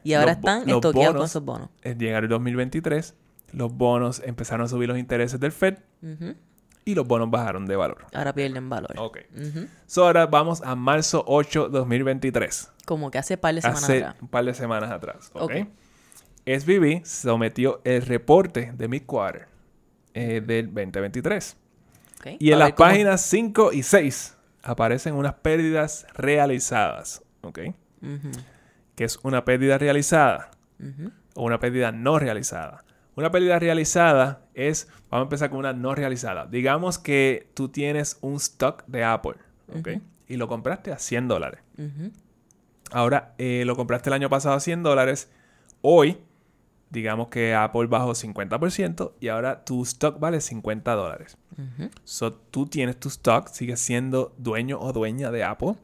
[0.05, 1.71] Y ahora Los están estoqueados con esos bonos.
[1.83, 3.15] Es llegar el 2023,
[3.53, 5.79] los bonos empezaron a subir los intereses del Fed
[6.85, 8.07] y los bonos bajaron de valor.
[8.13, 8.93] Ahora pierden valor.
[8.99, 9.19] Ok.
[9.35, 9.67] Ujú.
[9.87, 12.71] So, ahora vamos a marzo 8, 2023.
[12.85, 14.17] Como que hace par de semanas hace atrás.
[14.23, 15.31] un par de semanas atrás.
[15.33, 15.43] ¿ok?
[15.43, 15.53] Ok.
[16.47, 19.49] SVB sometió el reporte de mid-quarter
[20.13, 21.57] eh, del 2023.
[22.21, 22.27] Ok.
[22.39, 27.23] Y en las cómo- páginas 5 y 6 aparecen unas pérdidas realizadas.
[27.41, 27.61] ¿Ok?
[28.03, 28.31] Ujú,
[28.95, 30.51] Que es una pérdida realizada
[31.35, 32.85] o una pérdida no realizada.
[33.17, 36.47] Una pérdida realizada es, vamos a empezar con una no realizada.
[36.47, 39.35] Digamos que tú tienes un stock de Apple,
[39.77, 39.89] ¿ok?
[40.27, 41.61] Y lo compraste a 100 dólares.
[42.91, 45.31] Ahora, eh, lo compraste el año pasado a 100 dólares.
[45.81, 46.19] Hoy,
[46.91, 51.37] digamos que Apple bajó 50% y ahora tu stock vale 50 dólares.
[52.05, 55.75] So, tú tienes tu stock, sigues siendo dueño o dueña de Apple.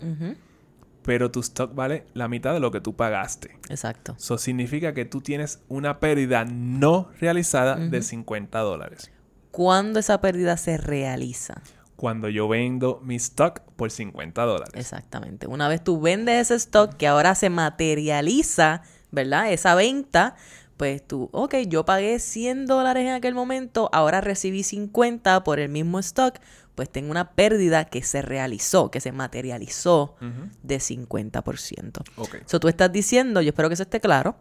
[1.11, 3.59] Pero tu stock vale la mitad de lo que tú pagaste.
[3.69, 4.15] Exacto.
[4.17, 9.11] Eso significa que tú tienes una pérdida no realizada de 50 dólares.
[9.51, 11.63] ¿Cuándo esa pérdida se realiza?
[11.97, 14.75] Cuando yo vendo mi stock por 50 dólares.
[14.77, 15.49] Exactamente.
[15.49, 19.51] Una vez tú vendes ese stock que ahora se materializa, ¿verdad?
[19.51, 20.37] Esa venta,
[20.77, 25.71] pues tú, ok, yo pagué 100 dólares en aquel momento, ahora recibí 50 por el
[25.71, 26.39] mismo stock,
[26.75, 30.15] pues tengo una pérdida que se realizó, que se materializó
[30.63, 32.03] de 50%.
[32.17, 32.37] Ok.
[32.47, 34.37] So, tú estás diciendo, yo espero que eso esté claro,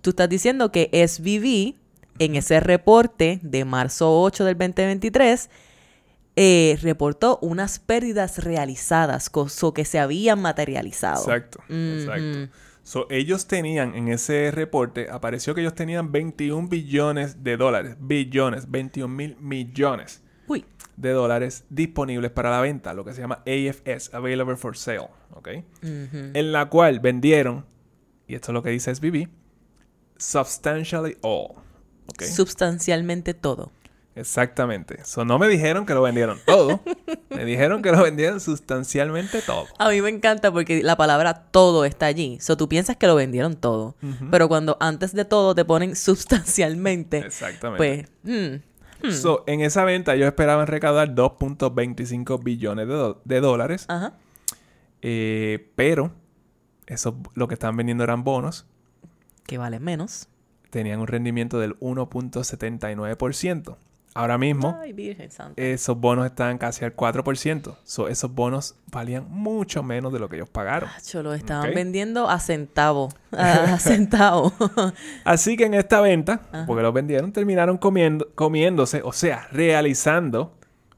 [0.00, 1.76] tú estás diciendo que SVB
[2.18, 5.50] en ese reporte de marzo 8 del 2023
[6.36, 11.20] eh, reportó unas pérdidas realizadas, cosa que se habían materializado.
[11.20, 12.52] Exacto, exacto.
[12.82, 18.70] So, ellos tenían en ese reporte, apareció que ellos tenían 21 billones de dólares, billones,
[18.70, 20.64] 21 mil millones Uy,
[20.96, 25.48] de dólares disponibles para la venta, lo que se llama AFS, Available for Sale, ¿ok?
[25.82, 27.64] En la cual vendieron,
[28.26, 29.28] y esto es lo que dice SBB,
[30.16, 31.52] substantially all,
[32.06, 32.22] ¿ok?
[32.24, 33.70] sustancialmente todo.
[34.16, 35.04] Exactamente.
[35.04, 36.80] So, no me dijeron que lo vendieron todo,
[37.30, 39.66] me dijeron que lo vendieron sustancialmente todo.
[39.78, 42.38] A mí me encanta porque la palabra todo está allí.
[42.40, 43.94] So, tú piensas que lo vendieron todo.
[44.32, 48.08] Pero cuando antes de todo te ponen sustancialmente, Exactamente.
[48.24, 48.56] pues, mm,
[49.10, 52.88] So, en esa venta ellos esperaban recaudar 2.25 billones
[53.24, 54.14] de, dólares, ajá.
[55.02, 56.10] eh, pero
[56.86, 58.66] eso lo que estaban vendiendo eran bonos,
[59.46, 60.28] Que vale menos.
[60.70, 63.76] tenían un rendimiento del 1.79%.
[64.18, 65.62] Ahora mismo Ay, Virgen Santa.
[65.62, 67.76] esos bonos estaban casi al 4%.
[67.84, 70.90] So, esos bonos valían mucho menos de lo que ellos pagaron.
[70.96, 73.10] Chacho, lo estaban vendiendo a centavo.
[73.30, 74.52] A centavo.
[75.24, 80.52] Así que en esta venta, porque los vendieron, terminaron comiendo, comiéndose, o sea, realizando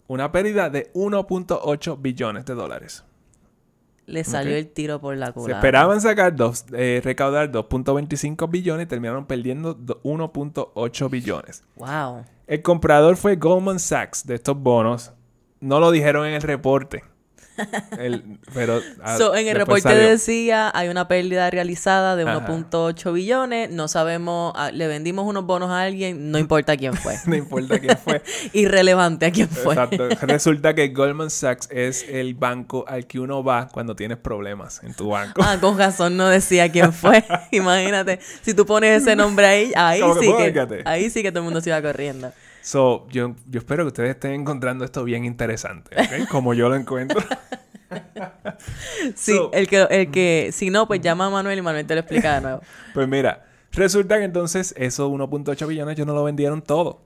[0.06, 3.04] una pérdida de 1.8 billones de dólares.
[4.06, 5.58] Le salió el tiro por la Se culata.
[5.58, 11.62] esperaban sacar dos, eh, recaudar 2.25 billones y terminaron perdiendo do- 1.8 billones.
[11.76, 12.24] Wow.
[12.50, 15.12] El comprador fue Goldman Sachs de estos bonos.
[15.60, 17.04] No lo dijeron en el reporte.
[17.98, 20.02] El- pero ah, So, en el reporte salió.
[20.08, 22.46] decía hay una pérdida realizada de Ajá.
[22.46, 23.70] 1.8 billones.
[23.70, 27.14] No sabemos, ah, le vendimos unos bonos a alguien, no importa quién fue.
[27.26, 28.22] no importa quién fue.
[28.52, 29.74] Irrelevante a quién fue.
[29.74, 30.08] Exacto.
[30.26, 34.94] Resulta que Goldman Sachs es el banco al que uno va cuando tienes problemas en
[34.94, 35.42] tu banco.
[35.44, 37.24] Ah, con razón no decía quién fue.
[37.50, 41.40] Imagínate, si tú pones ese nombre ahí, ahí Como sí que, ahí sí que todo
[41.40, 42.32] el mundo se iba corriendo.
[42.62, 46.28] So, yo, yo espero que ustedes estén encontrando esto bien interesante, ¿ok?
[46.30, 47.20] Como yo lo encuentro.
[49.14, 51.94] Sí, So- el que, el que, si no, pues llama a Manuel y Manuel te
[51.94, 52.60] lo explica de nuevo.
[52.94, 57.02] Pues mira, resulta que entonces esos 1.8 billones ellos no lo vendieron todo.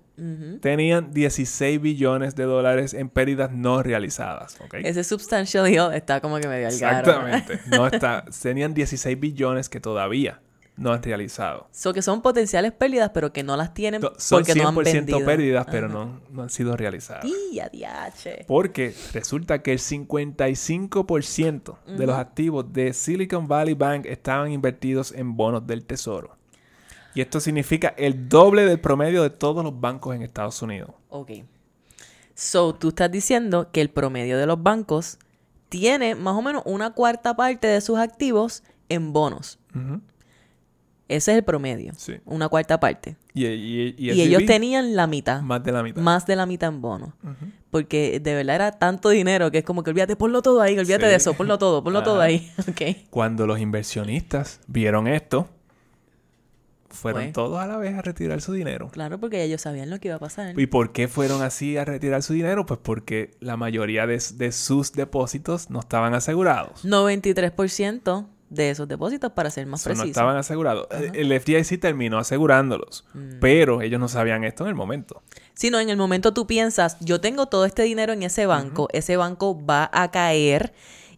[0.61, 4.75] Tenían 16 billones de dólares en pérdidas no realizadas, ¿ok?
[4.85, 6.73] Ese substantial yield está como que medio al.
[6.73, 7.59] Exactamente.
[7.67, 10.41] No está, tenían 16 billones que todavía
[10.77, 11.69] no han realizado.
[11.71, 14.75] So que son potenciales pérdidas, pero que no las tienen To- Son porque no han
[14.75, 15.25] 100% vendido.
[15.25, 17.25] pérdidas, pero no, no han sido realizadas.
[17.53, 18.45] Y adiache.
[18.49, 25.37] Porque resulta que el 55% de los activos de Silicon Valley Bank estaban invertidos en
[25.37, 26.37] bonos del tesoro.
[27.15, 30.91] Y esto significa el doble del promedio de todos los bancos en Estados Unidos.
[31.11, 31.31] Ok.
[32.35, 35.19] So, tú estás diciendo que el promedio de los bancos
[35.69, 39.61] tiene más o menos una cuarta parte de sus activos en bonos.
[39.75, 40.01] Ujú.
[41.09, 41.93] Ese es el promedio.
[41.97, 42.15] Sí.
[42.25, 43.17] Una cuarta parte.
[43.35, 45.43] Y, y- y Y, ellos tenían la mitad.
[45.43, 46.01] más de la mitad.
[46.01, 47.11] Más de la mitad en bonos.
[47.71, 51.05] Porque de verdad era tanto dinero que es como que olvídate, ponlo todo ahí, olvídate
[51.05, 51.11] Sí.
[51.11, 52.51] de eso, ponlo todo, ponlo todo ahí.
[52.69, 53.09] Ok.
[53.11, 55.49] Cuando los inversionistas vieron esto,
[56.89, 57.33] fueron Fue.
[57.33, 58.89] todos a la vez a retirar su dinero.
[58.93, 60.59] Claro, porque ellos sabían lo que iba a pasar.
[60.59, 62.65] ¿Y por qué fueron así a retirar su dinero?
[62.67, 66.85] Pues porque la mayoría de, de sus depósitos no estaban asegurados.
[66.85, 70.87] 93% de esos depósitos para ser más So, no estaban asegurados.
[71.13, 73.39] El FDIC terminó asegurándolos, Mm.
[73.41, 75.23] pero ellos no sabían esto en el momento.
[75.55, 78.89] Si no, en el momento tú piensas, yo tengo todo este dinero en ese banco,
[78.93, 80.73] ese banco va a caer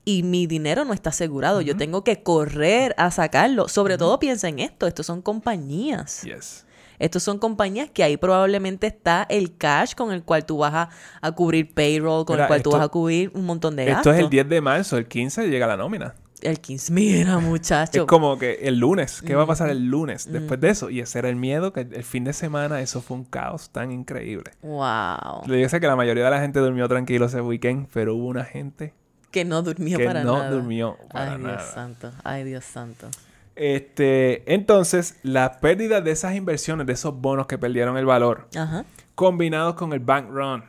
[0.05, 1.61] y mi dinero no está asegurado.
[1.61, 3.68] Yo tengo que correr a sacarlo.
[3.68, 6.22] Sobre todo piensa en esto, estos son compañías.
[6.22, 6.64] Yes.
[6.99, 10.89] Estos son compañías que ahí probablemente está el cash con el cual tú vas a,
[11.20, 14.07] a cubrir payroll, con Mira, el cual tú vas a cubrir un montón de gastos.
[14.07, 16.14] Esto es el 10 de marzo, el 15 llega la nómina.
[16.47, 18.03] El 15, mira muchacho.
[18.03, 20.90] Es como que el lunes, ¿qué va a pasar el lunes después de eso?
[20.90, 23.90] Y ese era el miedo, que el fin de semana eso fue un caos tan
[23.90, 24.53] increíble.
[24.62, 25.44] Wow.
[25.47, 28.44] Yo sé que la mayoría de la gente durmió tranquilo ese weekend, pero hubo una
[28.44, 28.94] gente
[29.30, 30.51] Que no durmió que para no nada.
[30.51, 31.57] durmió para Ay, nada.
[31.57, 32.12] Dios santo.
[32.22, 33.09] Ay, Dios santo.
[33.57, 38.84] Este, entonces, la pérdida de esas inversiones, de esos bonos que perdieron el valor, Ajá.
[39.14, 40.62] combinados con el bank run,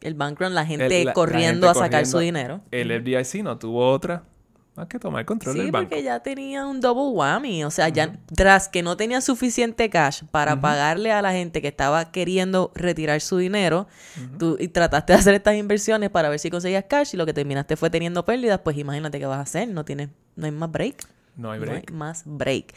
[0.00, 2.60] El bank run, la gente el- la- la corriendo gente a sacar su dinero.
[2.70, 4.24] El FDIC no tuvo otra
[4.76, 5.88] más que tomar control Sí, del banco.
[5.88, 7.64] porque ya tenía un double whammy.
[7.64, 11.68] O sea, ya tras que no tenía suficiente cash para pagarle a la gente que
[11.68, 13.86] estaba queriendo retirar su dinero,
[14.38, 17.32] tú y trataste de hacer estas inversiones para ver si conseguías cash y lo que
[17.32, 19.68] terminaste fue teniendo pérdidas, pues imagínate qué vas a hacer.
[19.68, 21.06] No tienes, no hay más break.
[21.36, 21.90] No hay No break.
[21.90, 22.74] hay más break.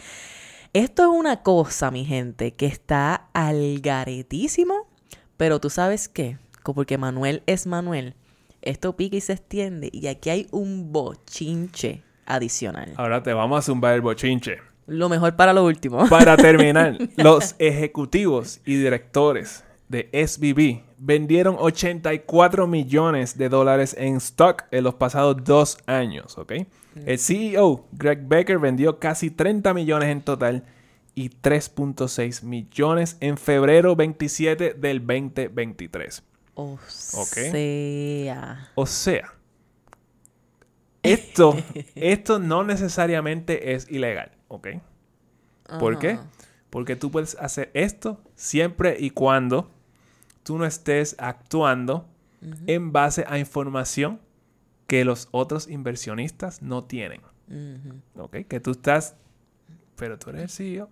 [0.74, 4.88] Esto es una cosa, mi gente, que está al garetísimo,
[5.36, 8.14] pero tú sabes qué, porque Manuel es Manuel.
[8.62, 12.94] Esto pica y se extiende y aquí hay un bochinche adicional.
[12.98, 14.58] Ahora te vamos a zumbar el bochinche.
[14.88, 16.06] Lo mejor para lo último.
[16.10, 24.66] Para terminar, los ejecutivos y directores de SBB vendieron 84 millones de dólares en stock
[24.72, 26.54] en los pasados dos años, ¿ok?
[27.06, 30.64] El CEO, Greg Becker, vendió casi 30 millones en total
[31.16, 36.24] y 3.6 millones en febrero 27 del 2023.
[36.60, 38.70] O sea.
[38.76, 39.34] O sea,
[41.04, 41.56] esto,
[41.96, 44.68] esto no necesariamente es ilegal, ¿ok?
[45.80, 46.20] ¿Por qué?
[46.70, 49.72] Porque tú puedes hacer esto siempre y cuando
[50.44, 52.08] tú no estés actuando
[52.68, 54.20] en base a información
[54.88, 57.22] que los otros inversionistas no tienen.
[57.48, 58.24] Ujú.
[58.24, 58.38] ¿Ok?
[58.48, 59.16] Que tú estás...
[59.96, 60.90] Pero tú eres el CEO.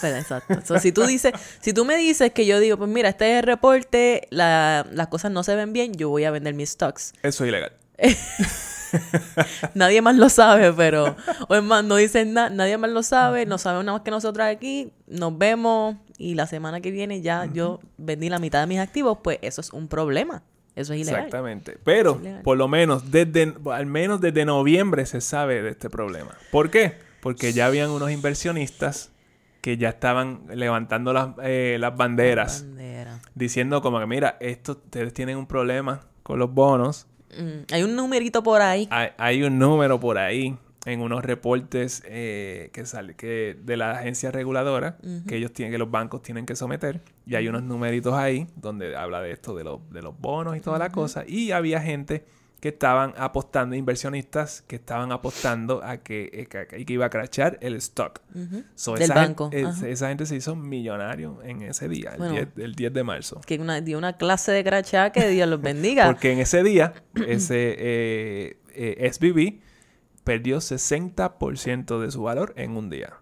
[0.00, 0.60] Pero exacto.
[0.64, 3.38] So, si tú dices, si tú me dices que yo digo, pues mira, este es
[3.38, 7.12] el reporte, la- las cosas no se ven bien, yo voy a vender mis stocks.
[7.22, 7.72] Eso es ilegal.
[9.74, 11.16] Nadie más lo sabe, pero.
[11.48, 14.10] O es más, no dicen nada, nadie más lo sabe, no sabe nada más que
[14.10, 14.92] nosotros aquí.
[15.06, 19.18] Nos vemos y la semana que viene ya yo vendí la mitad de mis activos,
[19.22, 20.42] pues eso es un problema.
[20.76, 21.20] Eso es ilegal.
[21.24, 21.78] Exactamente.
[21.84, 22.42] Pero, ilegal.
[22.42, 26.36] por lo menos, desde, al menos desde noviembre se sabe de este problema.
[26.50, 26.98] ¿Por qué?
[27.20, 29.10] Porque ya habían unos inversionistas
[29.64, 33.22] que ya estaban levantando las, eh, las banderas, Bandera.
[33.34, 37.06] diciendo como que, mira, esto, ustedes tienen un problema con los bonos.
[37.30, 38.86] Mm, hay un numerito por ahí.
[38.90, 40.54] Hay, hay un número por ahí
[40.84, 45.78] en unos reportes eh, que sale que de la agencia reguladora que ellos tienen que
[45.78, 49.64] los bancos tienen que someter y hay unos numeritos ahí donde habla de esto de,
[49.64, 52.26] los de los bonos y toda la cosa y había gente
[52.64, 57.58] que estaban apostando inversionistas que estaban apostando a que, eh, que, que iba a crachar
[57.60, 58.22] el stock.
[58.74, 59.86] So, Del esa banco, es- ajá.
[59.86, 62.32] esa gente se hizo millonario en ese día el, Bueno.
[62.32, 65.60] 10, el 10 de marzo Que una, dio una clase de crachá que Dios los
[65.60, 66.06] bendiga.
[66.10, 66.94] porque en ese día,
[67.26, 69.60] ese eh, eh, SBB
[70.24, 73.12] perdió 60% de su valor en un día.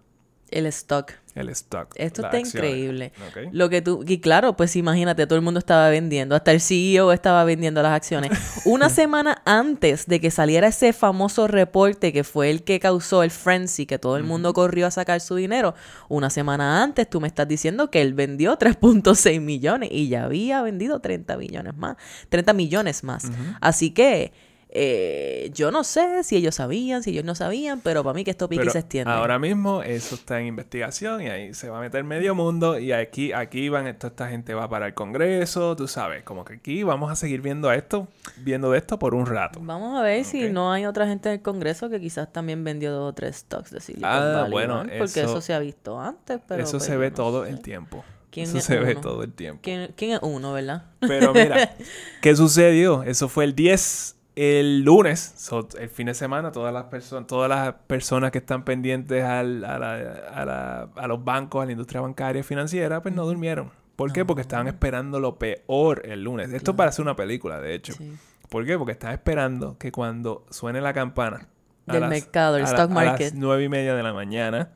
[0.51, 1.11] El stock.
[1.35, 1.93] El stock.
[1.95, 2.53] Esto está acciones.
[2.53, 3.11] increíble.
[3.51, 7.11] Lo que tú, y claro, pues imagínate, todo el mundo estaba vendiendo, hasta el CEO
[7.11, 8.31] estaba vendiendo las acciones.
[8.65, 13.31] Una semana antes de que saliera ese famoso reporte que fue el que causó el
[13.31, 15.73] frenzy, que todo el mundo corrió a sacar su dinero,
[16.07, 20.61] una semana antes tú me estás diciendo que él vendió 3.6 millones y ya había
[20.61, 21.97] vendido 30 millones más,
[22.29, 23.31] 30 millones más.
[23.59, 24.33] Así que
[24.75, 28.31] eh, yo no sé si ellos sabían, si ellos no sabían, pero para mí que
[28.31, 29.11] esto pique se extiende.
[29.11, 32.91] ahora mismo eso está en investigación y ahí se va a meter medio mundo y
[32.91, 36.81] aquí, aquí van, toda esta gente va para el Congreso, tú sabes, como que aquí
[36.81, 38.07] vamos a seguir viendo esto,
[38.37, 39.59] viendo de esto por un rato.
[39.61, 42.91] Vamos a ver si no hay otra gente en el Congreso que quizás también vendió
[42.91, 45.59] dos o tres stocks de Silicon Ah, Valley bueno, Bank, porque eso- eso se ha
[45.59, 47.51] visto antes, pero eso pues, se ve no todo sé.
[47.51, 48.03] el tiempo.
[48.31, 49.59] ¿Quién Eso es se ve todo el tiempo.
[49.61, 50.85] ¿Quién, quién es uno, verdad?
[51.01, 51.75] Pero mira,
[52.23, 53.03] ¿qué sucedió?
[53.03, 57.49] Eso fue el 10, el lunes, so, el fin de semana, todas las personas, todas
[57.49, 59.93] las personas que están pendientes al- a, la-
[60.33, 63.71] a la- a los bancos, a la industria bancaria y financiera, pues no durmieron.
[63.95, 64.25] ¿Por qué?
[64.25, 66.51] Porque estaban esperando lo peor el lunes.
[66.51, 67.93] Esto parece una película, de hecho.
[67.93, 68.11] Sí.
[68.49, 68.77] ¿Por qué?
[68.77, 71.47] Porque estaban esperando que cuando suene la campana
[71.85, 73.31] a Del mercado, el a la- stock a market.
[73.31, 74.71] las nueve y media de la mañana,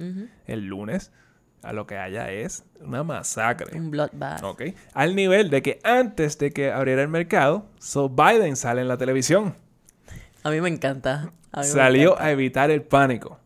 [0.46, 1.12] el lunes,
[1.64, 3.78] a lo que haya es una masacre.
[3.78, 4.44] Un bloodbath.
[4.44, 4.64] Ok.
[4.94, 8.98] Al nivel de que antes de que abriera el mercado, so Biden sale en la
[8.98, 9.56] televisión.
[10.44, 11.32] A mí me encanta.
[11.52, 12.26] A mí me salió encanta.
[12.26, 13.40] a evitar el pánico.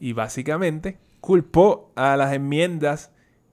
[0.00, 3.10] Y básicamente culpó a las enmiendas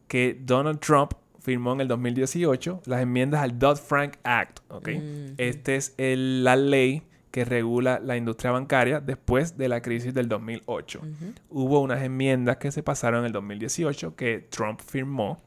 [0.08, 4.60] que Donald Trump firmó en el 2018, las enmiendas al Dodd-Frank Act.
[4.70, 4.90] ¿ok?
[5.38, 10.30] Este es el- la ley que regula la industria bancaria después de la crisis del
[10.30, 11.00] 2008.
[11.00, 11.34] Ujú.
[11.50, 15.42] Hubo unas enmiendas que se pasaron en el 2018 que Trump firmó.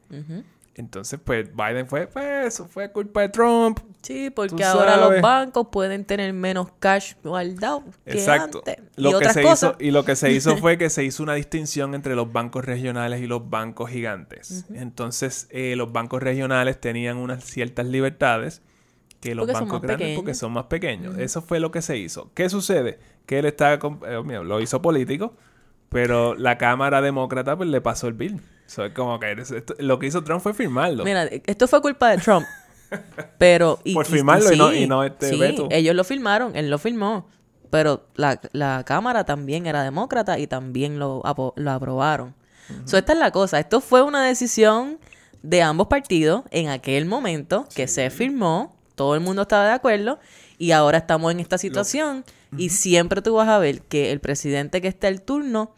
[0.74, 3.78] Entonces, pues Biden fue, pues eso fue culpa de Trump.
[4.02, 8.64] Sí, porque ahora los bancos pueden tener menos cash guardado que Exacto.
[8.66, 8.84] antes.
[8.96, 9.70] Lo y que otras se cosas.
[9.70, 12.64] hizo y lo que se hizo fue que se hizo una distinción entre los bancos
[12.64, 14.64] regionales y los bancos gigantes.
[14.74, 18.60] Entonces, eh, los bancos regionales tenían unas ciertas libertades
[19.20, 21.18] que los Porque bancos grandes porque son más pequeños.
[21.18, 22.30] Eso fue lo que se hizo.
[22.34, 22.98] ¿Qué sucede?
[23.26, 25.34] Que él con- eh, mira, lo hizo político,
[25.88, 28.40] pero la Cámara Demócrata pues le pasó el bill.
[28.66, 31.04] So, es como que esto- lo que hizo Trump fue firmarlo.
[31.04, 32.46] Mira, esto fue culpa de Trump.
[33.38, 33.78] pero.
[33.84, 35.68] Y, Por firmarlo y no- y no este sí, veto.
[35.70, 37.28] ellos lo firmaron, él lo firmó.
[37.70, 41.22] Pero la, la Cámara también era demócrata y también lo,
[41.56, 42.34] lo aprobaron.
[42.84, 43.58] So, esta es la cosa.
[43.60, 44.98] Esto fue una decisión
[45.42, 48.75] de ambos partidos en aquel momento que se firmó.
[48.96, 50.18] Todo el mundo estaba de acuerdo.
[50.58, 52.24] Y ahora estamos en esta situación.
[52.56, 55.72] Y siempre tú vas a ver que el presidente que está el turno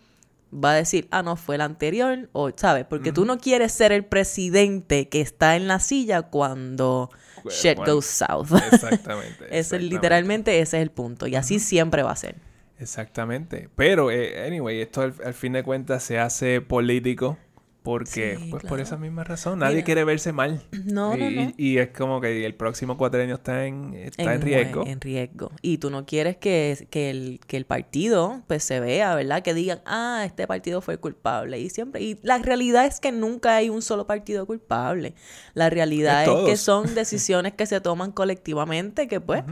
[0.53, 2.87] va a decir, ah, no, fue el anterior, o, ¿sabes?
[2.87, 7.11] Porque tú no quieres ser el presidente que está en la silla cuando
[7.43, 8.49] Pues, shit goes south.
[8.73, 9.45] Exactamente.
[9.47, 9.95] Ese es exactamente.
[9.95, 11.27] literalmente ese es el punto.
[11.27, 12.37] Y así siempre va a ser.
[12.79, 13.69] Exactamente.
[13.75, 17.37] Pero, eh, anyway, esto al, al fin de cuentas se hace político
[17.83, 19.85] porque, Sí, pues por esa misma razón, nadie Mira.
[19.87, 20.63] quiere verse mal.
[20.85, 21.43] No, y, no, no.
[21.43, 24.85] y- y es como que el próximo cuatrenio está en, está en, riesgo.
[24.87, 25.51] En riesgo.
[25.63, 29.43] Y tú no quieres que, que, el, que el partido pues se vea, ¿verdad?
[29.43, 31.59] Que digan, ah, este partido fue culpable.
[31.61, 35.15] Y siempre, y la realidad es que nunca hay un solo partido culpable.
[35.55, 39.45] La realidad Es es, que son decisiones que se toman colectivamente, que pues,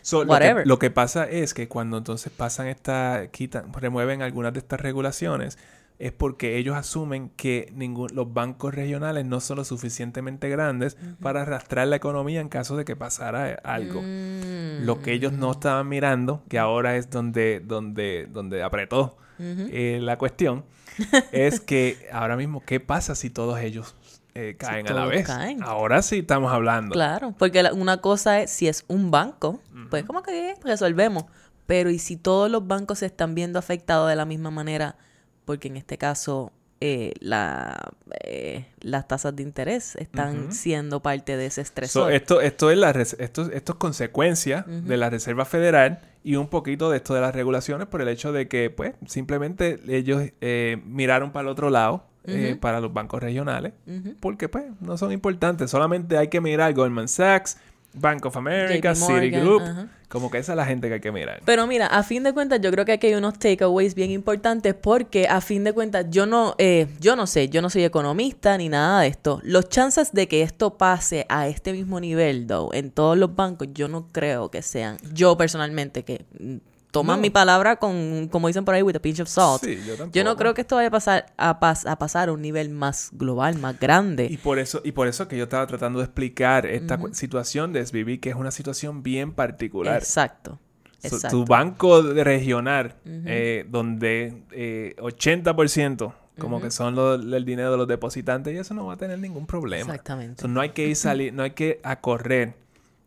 [0.00, 0.66] So, lo, que, whatever.
[0.66, 5.58] lo que pasa es que cuando entonces pasan esta, quitan, remueven algunas de estas regulaciones,
[6.04, 11.42] es porque ellos asumen que ningún, los bancos regionales no son lo suficientemente grandes para
[11.42, 14.02] arrastrar la economía en caso de que pasara algo.
[14.02, 19.98] mm, Lo que ellos no estaban mirando, que ahora es donde, donde, donde apretó eh,
[20.02, 20.64] la cuestión,
[21.32, 23.94] es que ahora mismo, ¿qué pasa si todos ellos
[24.34, 25.26] eh, caen a la vez?
[25.26, 25.62] caen.
[25.62, 26.92] Ahora sí estamos hablando.
[26.94, 31.24] Claro, porque la- una cosa es si es un banco, pues como que resolvemos.
[31.66, 34.96] Pero ¿y si todos los bancos se están viendo afectados de la misma manera?
[35.44, 37.92] Porque en este caso eh, la,
[38.24, 42.12] eh, las tasas de interés están siendo parte de ese So, estresor.
[42.12, 46.90] esto, esto es la esto, esto es consecuencia de la Reserva Federal y un poquito
[46.90, 51.32] de esto de las regulaciones por el hecho de que, pues, simplemente ellos eh, miraron
[51.32, 53.72] para el otro lado, eh, para los bancos regionales,
[54.20, 55.70] porque, pues, no son importantes.
[55.70, 57.58] Solamente hay que mirar Goldman Sachs,
[57.94, 59.88] Bank of America, Citigroup, ajá.
[60.08, 61.42] como que esa es la gente que hay que mirar.
[61.44, 64.74] Pero mira, a fin de cuentas, yo creo que aquí hay unos takeaways bien importantes
[64.74, 68.56] porque a fin de cuentas, yo no, eh, yo no sé, yo no soy economista
[68.56, 69.40] ni nada de esto.
[69.42, 73.68] Los chances de que esto pase a este mismo nivel, though, en todos los bancos,
[73.72, 74.96] yo no creo que sean.
[75.12, 76.56] Yo personalmente, que mm,
[76.92, 77.22] toman No.
[77.22, 79.64] mi palabra con, como dicen por ahí, with a pinch of salt.
[79.64, 82.32] Sí, yo Yo no creo que esto vaya a pasar a, pas- a pasar a
[82.32, 84.26] un nivel más global, más grande.
[84.30, 87.84] Y por eso, y por eso que yo estaba tratando de explicar esta situación de
[87.84, 89.96] SBB, que es una situación bien particular.
[89.98, 90.60] Exacto.
[91.00, 91.36] So, Exacto.
[91.38, 97.76] tu banco de- regional, eh, donde eh, 80% como que son lo- el dinero de
[97.76, 99.82] los depositantes, y eso no va a tener ningún problema.
[99.92, 100.42] Exactamente.
[100.42, 102.54] So, no hay que ir salir, no hay que a correr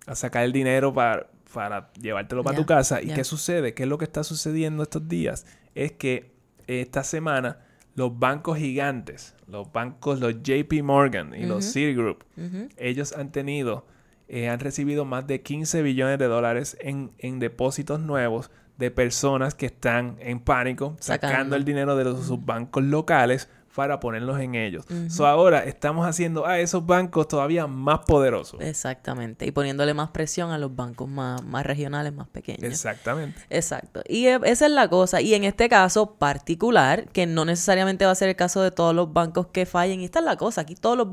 [0.07, 3.01] a sacar el dinero para, para llevártelo para tu casa.
[3.01, 3.73] ¿Y qué sucede?
[3.73, 5.45] ¿Qué es lo que está sucediendo estos días?
[5.73, 6.35] Es que
[6.67, 7.59] esta semana
[7.95, 12.25] los bancos gigantes, los bancos, los JP Morgan y los Citigroup,
[12.75, 13.87] ellos han tenido,
[14.27, 19.55] eh, han recibido más de 15 billones de dólares en, en depósitos nuevos de personas
[19.55, 21.55] que están en pánico, sacando, Sacando.
[21.55, 24.85] el dinero de los, sus bancos locales para ponerlos en ellos.
[25.09, 28.61] So ahora estamos haciendo a esos bancos todavía más poderosos.
[28.61, 29.45] Exactamente.
[29.45, 32.63] Y poniéndole más presión a los bancos más, más regionales, más pequeños.
[32.63, 33.41] Exactamente.
[33.49, 34.01] Exacto.
[34.07, 35.21] Y e- esa es la cosa.
[35.21, 38.95] Y en este caso particular, que no necesariamente va a ser el caso de todos
[38.95, 39.99] los bancos que fallen.
[39.99, 40.61] Y esta es la cosa.
[40.61, 41.07] Aquí todos los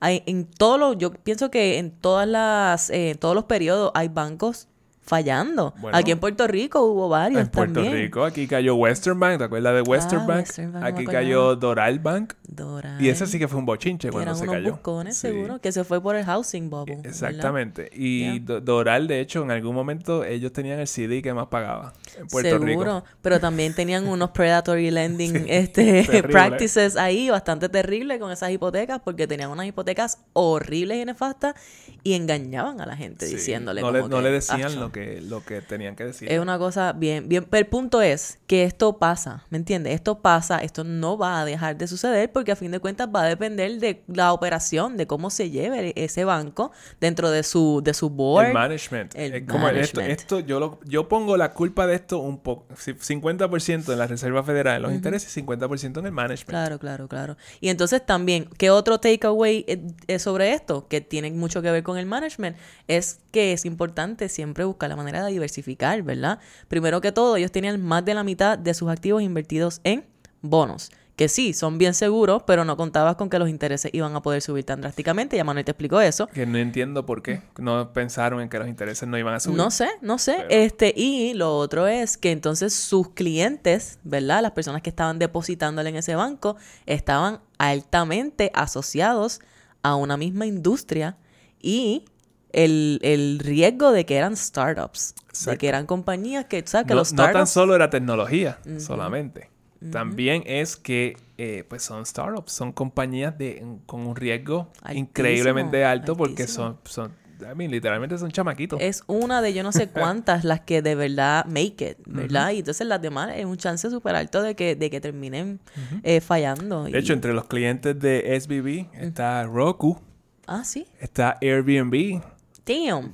[0.00, 3.92] hay, en todos los, yo pienso que en todas las, eh, en todos los periodos
[3.94, 4.68] hay bancos
[5.08, 5.74] fallando.
[5.80, 5.96] Bueno.
[5.96, 7.94] Aquí en Puerto Rico hubo varios En Puerto también.
[7.94, 10.38] Rico, aquí cayó Western Bank, ¿te acuerdas de Western Ah, Bank?
[10.40, 12.34] Western aquí cayó Doral Bank.
[12.46, 13.00] Doral.
[13.02, 14.70] Y ese sí que fue un bochinche Que cuando eran se unos cayó.
[14.72, 15.28] buscones, Sí.
[15.28, 16.96] seguro, que se fue por el housing bubble.
[16.96, 17.06] ¿verdad?
[17.10, 17.90] Exactamente.
[17.94, 18.60] Y Yeah.
[18.60, 21.92] Doral, de hecho, en algún momento ellos tenían el CD que más pagaba.
[22.18, 28.30] en Puerto Seguro, pero también tenían unos predatory lending este, practices ahí bastante terribles con
[28.32, 31.54] esas hipotecas porque tenían unas hipotecas horribles y nefastas
[32.02, 35.60] y engañaban a la gente diciéndole no, le, no le decían lo que, lo que
[35.60, 36.30] tenían que decir.
[36.30, 39.94] Es una cosa bien, bien, pero el punto es que esto pasa, ¿me entiendes?
[39.94, 43.22] Esto pasa, esto no va a dejar de suceder porque a fin de cuentas va
[43.22, 47.94] a depender de la operación, de cómo se lleve ese banco dentro de su, de
[47.94, 48.48] su board.
[48.48, 49.14] El management.
[49.14, 50.10] El management.
[50.10, 54.42] Esto, yo, lo, yo pongo la culpa de esto un poco, 50% en la Reserva
[54.42, 56.48] Federal en los intereses y 50% en el management.
[56.48, 57.36] Claro, claro, claro.
[57.60, 59.64] Y entonces también, ¿qué otro takeaway
[60.06, 60.88] es sobre esto?
[60.88, 62.56] Que tiene mucho que ver con el management.
[62.86, 66.38] Es que es importante siempre buscar la manera de diversificar, ¿verdad?
[66.68, 70.04] Primero que todo, ellos tenían más de la mitad de sus activos invertidos en
[70.42, 74.22] bonos que sí, son bien seguros, pero no contabas con que los intereses iban a
[74.22, 75.36] poder subir tan drásticamente.
[75.36, 76.28] Ya Manuel te explicó eso.
[76.28, 77.42] Que no entiendo por qué.
[77.58, 79.56] No pensaron en que los intereses no iban a subir.
[79.56, 80.46] No sé, no sé.
[80.48, 84.42] Este, y lo otro es que entonces sus clientes, ¿verdad?
[84.42, 89.40] Las personas que estaban depositándole en ese banco, estaban altamente asociados
[89.82, 91.16] a una misma industria
[91.60, 92.04] y
[92.52, 95.14] el, riesgo de que eran startups,
[95.46, 96.86] de que eran compañías que, ¿sabes?
[96.86, 97.34] Que los startups...
[97.34, 99.50] No tan solo era tecnología, solamente.
[99.92, 106.16] También es que eh, pues son startups, son compañías de, con un riesgo increíblemente alto
[106.16, 108.80] porque son, son I mean, literalmente son chamaquitos.
[108.80, 112.50] Es una de yo no sé cuántas las que de verdad make it, ¿verdad?
[112.50, 115.60] Y entonces las demás es un chance súper alto de que, de que terminen
[116.02, 116.84] eh, fallando.
[116.84, 120.00] De hecho, entre los clientes de SBB está Roku.
[120.46, 120.86] Ah, sí.
[120.98, 122.22] Está Airbnb.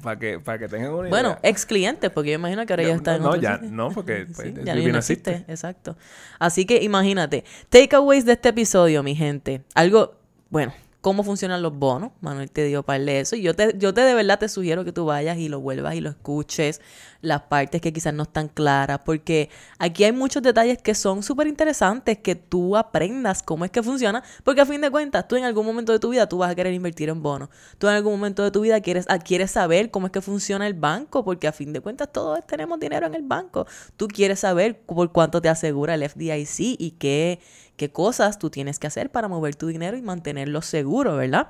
[0.02, 2.94] Para que, para que tengan una Bueno, ex clientes, porque yo imagino que ahora ya
[2.94, 5.44] están en No, ya, no, porque pues, ya no existe.
[5.48, 5.96] Exacto.
[6.38, 7.44] Así que imagínate.
[7.68, 9.62] Takeaways de este episodio, mi gente.
[9.74, 10.14] Algo,
[10.50, 10.72] bueno,
[11.04, 12.12] cómo funcionan los bonos.
[12.22, 13.36] Manuel te dio para de eso.
[13.36, 15.94] Y yo te, yo te de verdad te sugiero que tú vayas y lo vuelvas
[15.94, 16.80] y lo escuches,
[17.24, 21.46] las partes que quizás no están claras, porque aquí hay muchos detalles que son súper
[21.46, 25.44] interesantes, que tú aprendas cómo es que funciona, porque a fin de cuentas, tú en
[25.44, 27.48] algún momento de tu vida tú vas a querer invertir en bonos.
[27.78, 30.66] Tú en algún momento de tu vida quieres, ah, quieres saber cómo es que funciona
[30.66, 33.66] el banco, porque a fin de cuentas todos tenemos dinero en el banco.
[33.96, 37.40] Tú quieres saber por cuánto te asegura el FDIC y qué
[37.76, 41.48] qué cosas tú tienes que hacer para mover tu dinero y mantenerlo seguro, ¿verdad?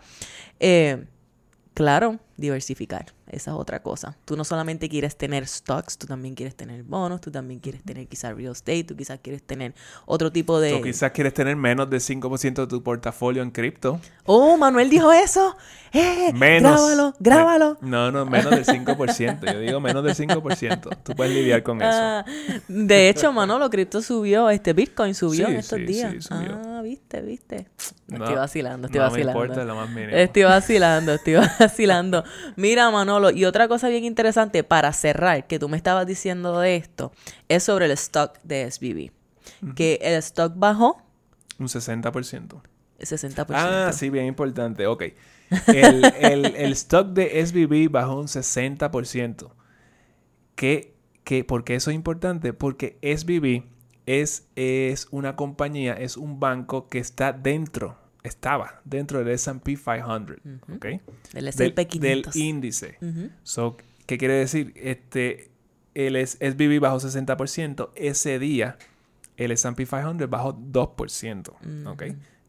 [0.61, 1.07] Eh,
[1.75, 3.07] claro, diversificar.
[3.26, 4.16] Esa es otra cosa.
[4.24, 8.07] Tú no solamente quieres tener stocks, tú también quieres tener bonos, tú también quieres tener
[8.07, 9.74] quizás real estate, tú quizás quieres tener
[10.07, 10.72] otro tipo de...
[10.72, 14.01] Tú quizás quieres tener menos del 5% de tu portafolio en cripto.
[14.24, 15.57] Oh, Manuel dijo eso.
[15.93, 16.72] Eh, menos.
[16.72, 17.78] Grábalo, grábalo.
[17.80, 19.53] No, no, menos del 5%.
[19.53, 20.97] Yo digo menos del 5%.
[21.03, 21.91] Tú puedes lidiar con eso.
[21.93, 22.24] Ah,
[22.66, 26.28] de hecho, Manolo, cripto subió, este Bitcoin subió en estos días.
[26.30, 27.68] Ah, viste, viste.
[28.11, 29.39] estoy vacilando, estoy vacilando.
[29.39, 30.16] Me importa lo más mínimo.
[30.16, 32.24] Estoy vacilando, estoy vacilando.
[32.57, 36.77] Mira, Manolo, y otra cosa bien interesante para cerrar, que tú me estabas diciendo de
[36.77, 37.12] esto,
[37.49, 39.11] es sobre el stock de SBB.
[39.75, 41.03] Que el stock bajó.
[41.59, 42.62] Un 60%.
[43.01, 43.47] 60%.
[43.51, 44.87] Ah, sí, bien importante.
[44.87, 45.05] Ok.
[45.68, 49.51] El, el, stock de SBB bajó un 60%.
[50.55, 50.95] ¿Qué,
[51.25, 52.53] qué, ¿Por qué eso es importante?
[52.53, 53.64] Porque SBB
[54.07, 60.39] es, es una compañía, es un banco que está dentro estaba dentro del S&P 500,
[60.75, 60.87] ¿ok?
[61.33, 62.35] Del S&P 500.
[62.35, 62.99] Del índice.
[63.45, 64.72] so, ¿Qué quiere decir?
[64.75, 65.51] Este,
[65.95, 67.91] el SBB bajó 60%.
[67.95, 68.77] Ese día,
[69.37, 72.03] el S&P 500 bajó 2%, ¿ok?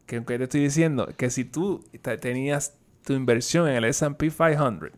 [0.06, 1.08] ¿Qué, te estoy diciendo?
[1.16, 1.84] Que si tú
[2.20, 4.90] tenías tu inversión en el S&P 500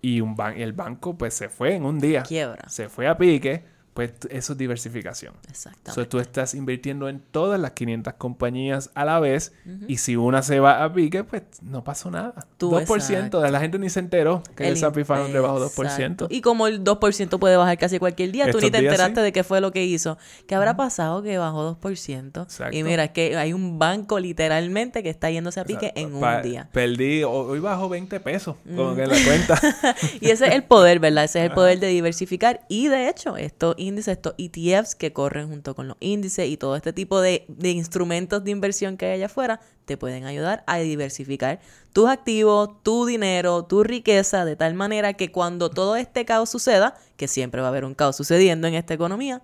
[0.00, 2.22] y un el banco pues se fue en un día.
[2.22, 2.68] Quiebra.
[2.68, 3.64] Se fue a pique
[3.94, 5.34] pues eso es diversificación.
[5.50, 6.00] Exactamente.
[6.00, 9.52] O tú estás invirtiendo en todas las 500 compañías a la vez
[9.86, 12.46] y si una se va a pique, pues no pasó nada.
[12.58, 16.26] 2%, de la gente ni se enteró que el, S&P 500 bajó 2%.
[16.30, 19.44] Y como el 2% puede bajar casi cualquier día, tú ni te enteraste de qué
[19.44, 20.16] fue lo que hizo.
[20.46, 22.42] ¿Qué habrá pasado que bajó 2%?
[22.42, 22.76] Exacto.
[22.76, 26.42] Y mira, es que hay un banco literalmente que está yéndose a pique en un
[26.42, 26.68] día.
[26.72, 29.60] Perdí, hoy bajó 20 pesos, que en la cuenta.
[30.20, 31.24] y ese es el poder, ¿verdad?
[31.24, 32.60] Ese es el poder de diversificar.
[32.68, 36.76] Y de hecho, esto índices, estos ETFs que corren junto con los índices y todo
[36.76, 41.60] este tipo de, instrumentos de inversión que hay allá afuera, te pueden ayudar a diversificar
[41.92, 46.94] tus activos, tu dinero, tu riqueza, de tal manera que cuando todo este caos suceda,
[47.16, 49.42] que siempre va a haber un caos sucediendo en esta economía,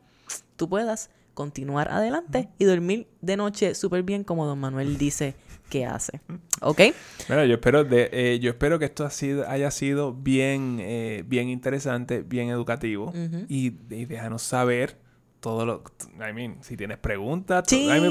[0.57, 5.37] tú puedas continuar adelante y dormir de noche súper bien como don Manuel dice
[5.69, 6.21] que hace.
[6.61, 6.81] ¿Ok?
[7.29, 11.25] Bueno, yo espero, de, eh, yo espero que esto ha sido, haya sido bien, eh,
[11.27, 13.13] bien interesante, bien educativo
[13.49, 14.97] y, déjanos saber
[15.41, 15.83] todo lo...
[16.17, 17.65] I mean, si tienes preguntas,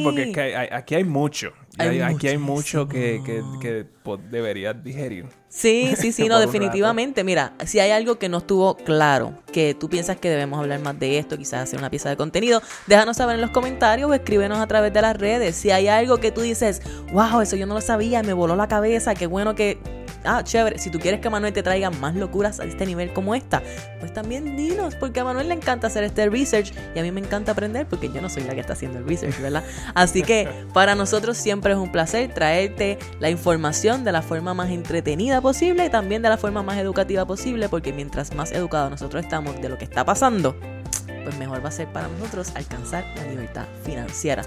[0.04, 1.54] porque es que aquí hay mucho.
[1.78, 3.86] aquí hay mucho que, que, que
[4.30, 5.26] deberías digerir.
[5.50, 7.24] Sí, sí, sí, no, definitivamente.
[7.24, 11.00] Mira, si hay algo que no estuvo claro, que tú piensas que debemos hablar más
[11.00, 14.60] de esto, quizás hacer una pieza de contenido, déjanos saber en los comentarios o escríbenos
[14.60, 15.56] a través de las redes.
[15.56, 18.68] Si hay algo que tú dices, wow, eso yo no lo sabía, me voló la
[18.68, 19.78] cabeza, qué bueno que
[20.24, 23.36] ah, chévere, si tú quieres que Manuel te traiga más locuras a este nivel como
[23.36, 23.62] esta,
[24.00, 27.20] pues también dinos, porque a Manuel le encanta hacer este research y a mí me
[27.20, 29.64] encanta aprender porque yo no soy la que está haciendo el research, ¿verdad?
[29.94, 34.70] Así que para nosotros siempre es un placer traerte la información de la forma más
[34.70, 39.24] entretenida posible y también de la forma más educativa posible, porque mientras más educados nosotros
[39.24, 40.56] estamos de lo que está pasando,
[41.24, 44.44] pues mejor va a ser para nosotros alcanzar la libertad financiera.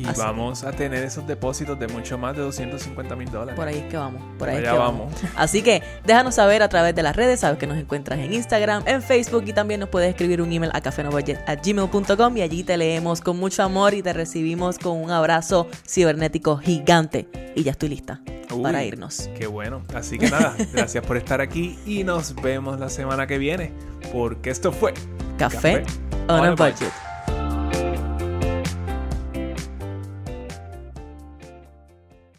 [0.00, 3.54] Y vamos a tener esos depósitos de mucho más de 250 mil dólares.
[3.54, 4.22] Por ahí es que vamos.
[4.38, 5.12] Por ahí es que vamos.
[5.36, 7.40] Así que déjanos saber a través de las redes.
[7.40, 10.72] Sabes que nos encuentras en Instagram, en Facebook y también nos puedes escribir un email
[10.74, 15.66] a gmail.com y allí te leemos con mucho amor y te recibimos con un abrazo
[15.86, 17.28] cibernético gigante.
[17.54, 18.20] Y ya estoy lista
[18.62, 19.28] para irnos.
[19.36, 19.82] Qué bueno.
[19.94, 23.72] Así que nada, gracias por estar aquí y nos vemos la semana que viene
[24.12, 24.94] porque esto fue
[25.38, 25.84] Café,
[26.28, 27.09] on, a budget.